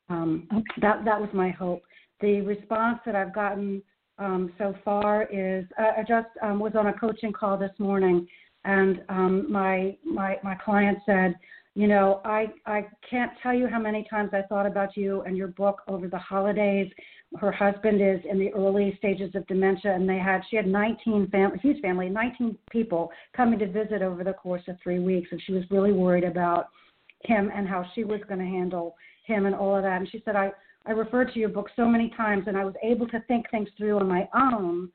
[0.10, 0.64] Um, okay.
[0.82, 1.82] That that was my hope.
[2.22, 3.82] The response that I've gotten
[4.20, 8.28] um, so far is uh, I just um, was on a coaching call this morning
[8.64, 11.36] and um, my my my client said,
[11.74, 15.38] you know, I I can't tell you how many times I thought about you and
[15.38, 16.92] your book over the holidays.
[17.40, 21.30] Her husband is in the early stages of dementia, and they had she had 19
[21.30, 25.42] family, huge family, 19 people coming to visit over the course of three weeks, and
[25.46, 26.68] she was really worried about
[27.24, 28.96] him and how she was going to handle
[29.26, 30.02] him and all of that.
[30.02, 30.52] And she said, I
[30.86, 33.70] I referred to your book so many times, and I was able to think things
[33.78, 34.92] through on my own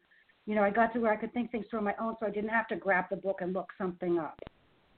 [0.47, 2.27] you know, I got to where I could think things through on my own, so
[2.27, 4.39] I didn't have to grab the book and look something up.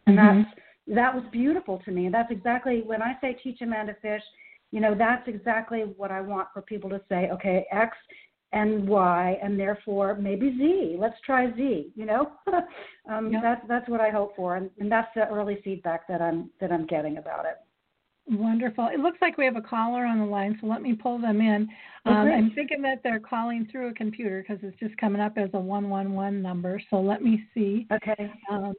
[0.07, 0.43] And mm-hmm.
[0.43, 0.61] that's
[0.95, 2.07] that was beautiful to me.
[2.07, 4.22] And that's exactly when I say teach a man to fish,
[4.70, 7.30] you know, that's exactly what I want for people to say.
[7.32, 7.97] Okay, X
[8.53, 10.97] and Y, and therefore maybe Z.
[10.99, 11.93] Let's try Z.
[11.95, 12.32] You know,
[13.11, 13.43] um, yep.
[13.43, 16.72] that's that's what I hope for, and, and that's the early feedback that I'm that
[16.72, 17.57] I'm getting about it.
[18.30, 18.89] Wonderful.
[18.93, 21.41] It looks like we have a caller on the line, so let me pull them
[21.41, 21.66] in.
[22.05, 25.39] Oh, um, I'm thinking that they're calling through a computer because it's just coming up
[25.39, 26.78] as a 111 number.
[26.91, 27.86] So let me see.
[27.91, 28.30] Okay.
[28.51, 28.74] Um,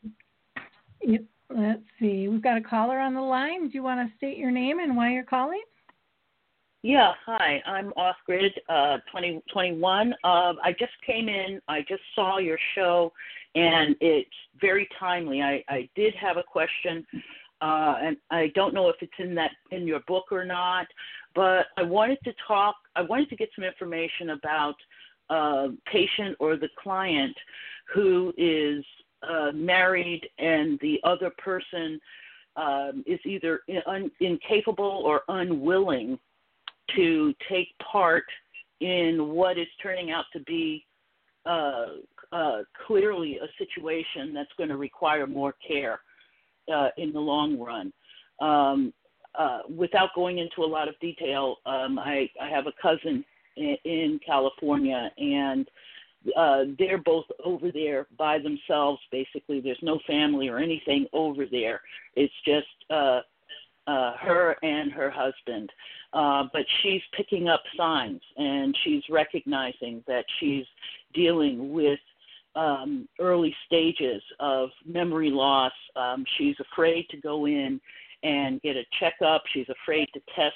[1.49, 2.27] let's see.
[2.27, 3.67] We've got a caller on the line.
[3.67, 5.61] Do you want to state your name and why you're calling?
[6.81, 7.61] Yeah, hi.
[7.65, 10.13] I'm off grid uh, 2021.
[10.23, 11.61] uh, I just came in.
[11.67, 13.11] I just saw your show,
[13.55, 14.29] and it's
[14.61, 15.41] very timely.
[15.41, 17.05] I, I did have a question
[17.61, 20.87] uh, and I don't know if it's in that in your book or not,
[21.35, 22.75] but I wanted to talk.
[22.95, 24.75] I wanted to get some information about
[25.29, 27.35] uh, patient or the client
[27.93, 28.83] who is
[29.23, 31.99] uh, married and the other person
[32.55, 36.17] um, is either in, incapable or unwilling
[36.95, 38.25] to take part
[38.79, 40.85] in what is turning out to be
[41.45, 41.87] uh,
[42.31, 45.99] uh, clearly a situation that's going to require more care
[46.73, 47.91] uh, in the long run.
[48.41, 48.93] Um,
[49.37, 53.23] uh, without going into a lot of detail, um, I, I have a cousin
[53.57, 55.67] in, in California, and
[56.35, 59.01] uh, they're both over there by themselves.
[59.11, 61.81] Basically, there's no family or anything over there.
[62.15, 63.21] It's just uh,
[63.87, 65.71] uh, her and her husband.
[66.13, 70.65] Uh, but she's picking up signs, and she's recognizing that she's
[71.13, 71.99] dealing with
[72.55, 75.71] um, early stages of memory loss.
[75.95, 77.79] Um, she's afraid to go in
[78.23, 79.43] and get a checkup.
[79.53, 80.55] She's afraid to test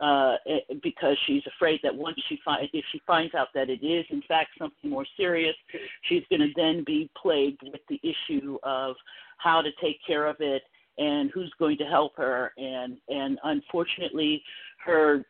[0.00, 0.36] uh,
[0.82, 4.22] because she's afraid that once she find if she finds out that it is in
[4.28, 5.56] fact something more serious,
[6.02, 8.94] she's going to then be plagued with the issue of
[9.38, 10.62] how to take care of it
[10.98, 12.52] and who's going to help her.
[12.56, 14.42] And and unfortunately,
[14.84, 15.24] her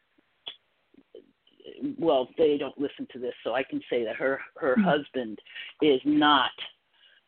[1.99, 4.85] well, they don't listen to this, so I can say that her her mm-hmm.
[4.85, 5.39] husband
[5.83, 6.51] is not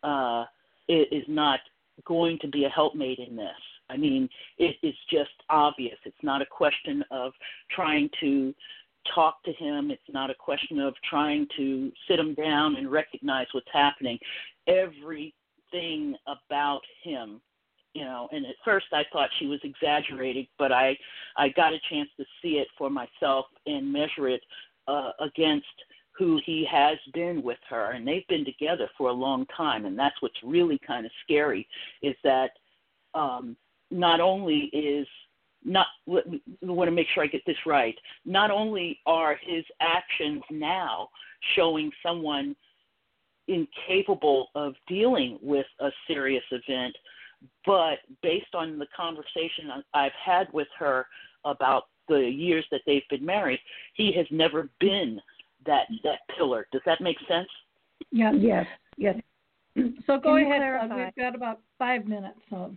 [0.03, 0.45] uh,
[0.89, 1.61] is not
[2.05, 3.49] going to be a helpmate in this.
[3.91, 4.29] I mean,
[4.59, 5.99] it is just obvious.
[6.05, 7.33] It's not a question of
[7.75, 8.55] trying to
[9.15, 9.91] talk to him.
[9.91, 14.19] It's not a question of trying to sit him down and recognize what's happening.
[14.67, 17.41] Everything about him
[17.95, 20.97] you know and at first i thought she was exaggerating but i
[21.37, 24.41] i got a chance to see it for myself and measure it
[24.89, 25.67] uh, against
[26.17, 29.99] who he has been with her and they've been together for a long time and
[29.99, 31.67] that's what's really kind of scary
[32.03, 32.51] is that
[33.15, 33.57] um
[33.91, 35.07] not only is
[35.65, 36.23] not I
[36.63, 37.97] want to make sure I get this right.
[38.25, 41.09] Not only are his actions now
[41.55, 42.57] showing someone
[43.49, 46.97] incapable of dealing with a serious event,
[47.67, 51.07] but based on the conversation I've had with her
[51.45, 53.61] about the years that they've been married,
[53.95, 55.21] he has never been
[55.67, 56.67] that that pillar.
[56.73, 57.49] Does that make sense?
[58.11, 58.33] Yeah.
[58.33, 58.67] Yes.
[58.97, 59.17] Yes.
[60.07, 60.91] So go Can ahead.
[60.91, 62.39] We've got about five minutes.
[62.51, 62.75] So.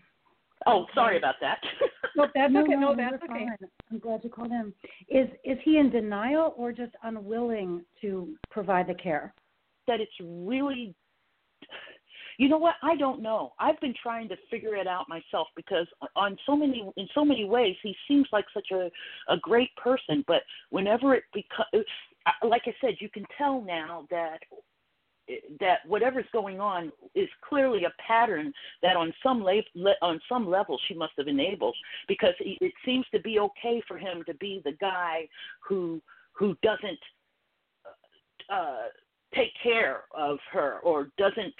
[0.68, 1.60] Oh, sorry about that.
[2.16, 2.76] no, that's no, okay.
[2.76, 3.46] No, No, that's okay.
[3.48, 3.58] fine.
[3.92, 4.74] I'm glad you called in.
[5.10, 9.34] Is is he in denial or just unwilling to provide the care?
[9.88, 10.96] that it's really
[12.38, 15.88] you know what i don't know i've been trying to figure it out myself because
[16.16, 18.90] on so many in so many ways he seems like such a
[19.32, 21.86] a great person but whenever it becomes
[22.48, 24.40] like i said you can tell now that
[25.60, 30.78] that whatever's going on is clearly a pattern that on some le- on some level
[30.88, 31.76] she must have enabled
[32.08, 35.28] because it seems to be okay for him to be the guy
[35.68, 36.02] who
[36.34, 37.00] who doesn't
[38.50, 38.88] uh
[39.34, 41.54] take care of her or doesn't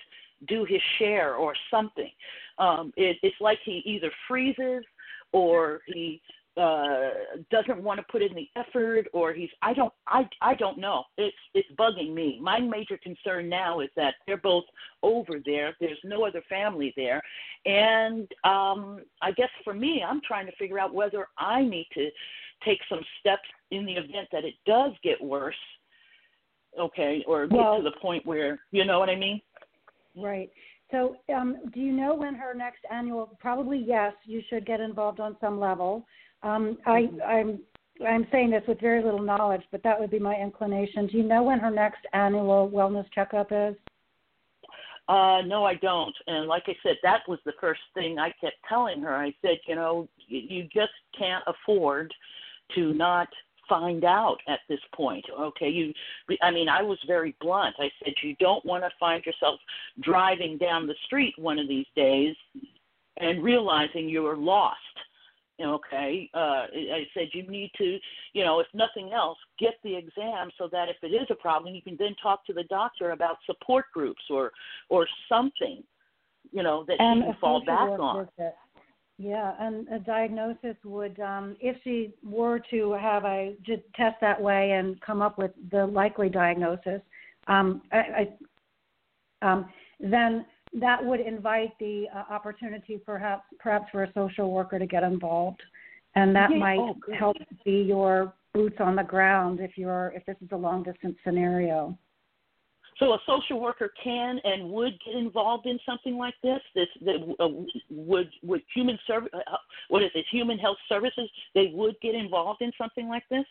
[0.48, 2.12] do his share or something.
[2.58, 4.84] Um, it, it's like he either freezes
[5.32, 6.22] or he
[6.56, 7.10] uh
[7.50, 11.04] doesn't want to put in the effort or he's I don't I I don't know.
[11.18, 12.40] It's it's bugging me.
[12.42, 14.66] My major concern now is that they're both
[15.02, 15.76] over there.
[15.80, 17.22] There's no other family there.
[17.66, 22.10] And um I guess for me I'm trying to figure out whether I need to
[22.64, 25.56] take some steps in the event that it does get worse
[26.80, 29.42] okay, or get to the point where you know what I mean.
[30.16, 30.50] Right.
[30.92, 33.36] So, um, do you know when her next annual?
[33.40, 34.14] Probably yes.
[34.26, 36.06] You should get involved on some level.
[36.44, 37.60] Um, I, I'm
[38.06, 41.08] I'm saying this with very little knowledge, but that would be my inclination.
[41.08, 43.76] Do you know when her next annual wellness checkup is?
[45.08, 46.16] Uh, no, I don't.
[46.28, 49.16] And like I said, that was the first thing I kept telling her.
[49.16, 52.14] I said, you know, you just can't afford
[52.76, 53.28] to not
[53.68, 55.26] find out at this point.
[55.40, 55.94] Okay, you
[56.42, 57.76] I mean, I was very blunt.
[57.80, 59.60] I said you don't want to find yourself
[60.02, 62.36] driving down the street one of these days
[63.18, 64.78] and realizing you are lost.
[65.62, 68.00] Okay, uh, I said you need to,
[68.34, 71.76] you know, if nothing else, get the exam so that if it is a problem,
[71.76, 74.52] you can then talk to the doctor about support groups or
[74.90, 75.84] or something,
[76.52, 78.26] you know, that and you can fall back on.
[78.38, 78.56] Visit.
[79.20, 83.56] Yeah, and a diagnosis would, um, if she were to have a
[83.96, 87.00] test that way and come up with the likely diagnosis,
[87.48, 88.28] um, I,
[89.42, 90.46] I, um, then
[90.80, 95.62] that would invite the uh, opportunity, perhaps, perhaps for a social worker to get involved,
[96.16, 96.58] and that yeah.
[96.58, 100.58] might oh, help be your boots on the ground if you're if this is a
[100.58, 101.98] long distance scenario.
[103.00, 106.60] So a social worker can and would get involved in something like this.
[106.76, 107.48] This that uh,
[107.90, 109.58] would would human service uh,
[109.90, 110.26] what is it?
[110.32, 113.46] Human health services they would get involved in something like this.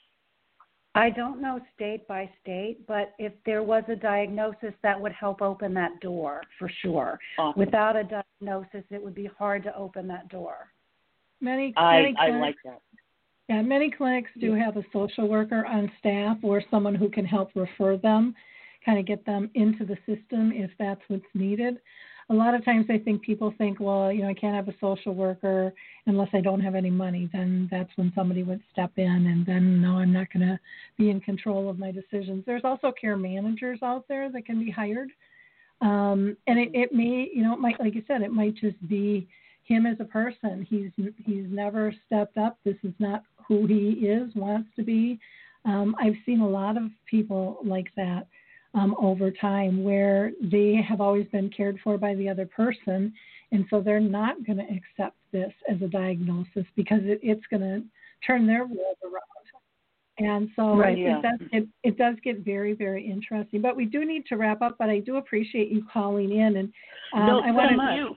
[0.94, 5.40] I don't know state by state, but if there was a diagnosis, that would help
[5.40, 7.18] open that door for sure.
[7.38, 7.58] Awesome.
[7.58, 10.68] Without a diagnosis, it would be hard to open that door.
[11.40, 12.82] Many, I, many I clinics, like that.
[13.48, 17.50] Yeah, many clinics do have a social worker on staff or someone who can help
[17.54, 18.34] refer them
[18.84, 21.78] kind of get them into the system if that's what's needed.
[22.32, 24.74] A lot of times I think people think, well, you know, I can't have a
[24.80, 25.72] social worker
[26.06, 27.28] unless I don't have any money.
[27.30, 30.58] Then that's when somebody would step in, and then no, I'm not going to
[30.96, 32.42] be in control of my decisions.
[32.46, 35.10] There's also care managers out there that can be hired,
[35.82, 38.80] um, and it, it may, you know, it might, like you said, it might just
[38.88, 39.28] be
[39.64, 40.66] him as a person.
[40.68, 40.90] He's
[41.26, 42.56] he's never stepped up.
[42.64, 45.20] This is not who he is, wants to be.
[45.66, 48.26] Um, I've seen a lot of people like that
[48.74, 53.12] um, over time where they have always been cared for by the other person.
[53.52, 57.62] And so they're not going to accept this as a diagnosis because it, it's going
[57.62, 57.82] to
[58.26, 59.22] turn their world around.
[60.18, 61.18] And so right, it, yeah.
[61.18, 63.62] it, does it, it does get very, very interesting.
[63.62, 64.76] But we do need to wrap up.
[64.78, 66.58] But I do appreciate you calling in.
[66.58, 66.72] And
[67.14, 68.14] um, no, I want to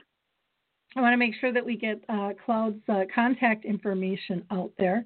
[0.96, 5.04] I want to make sure that we get uh, Cloud's uh, contact information out there.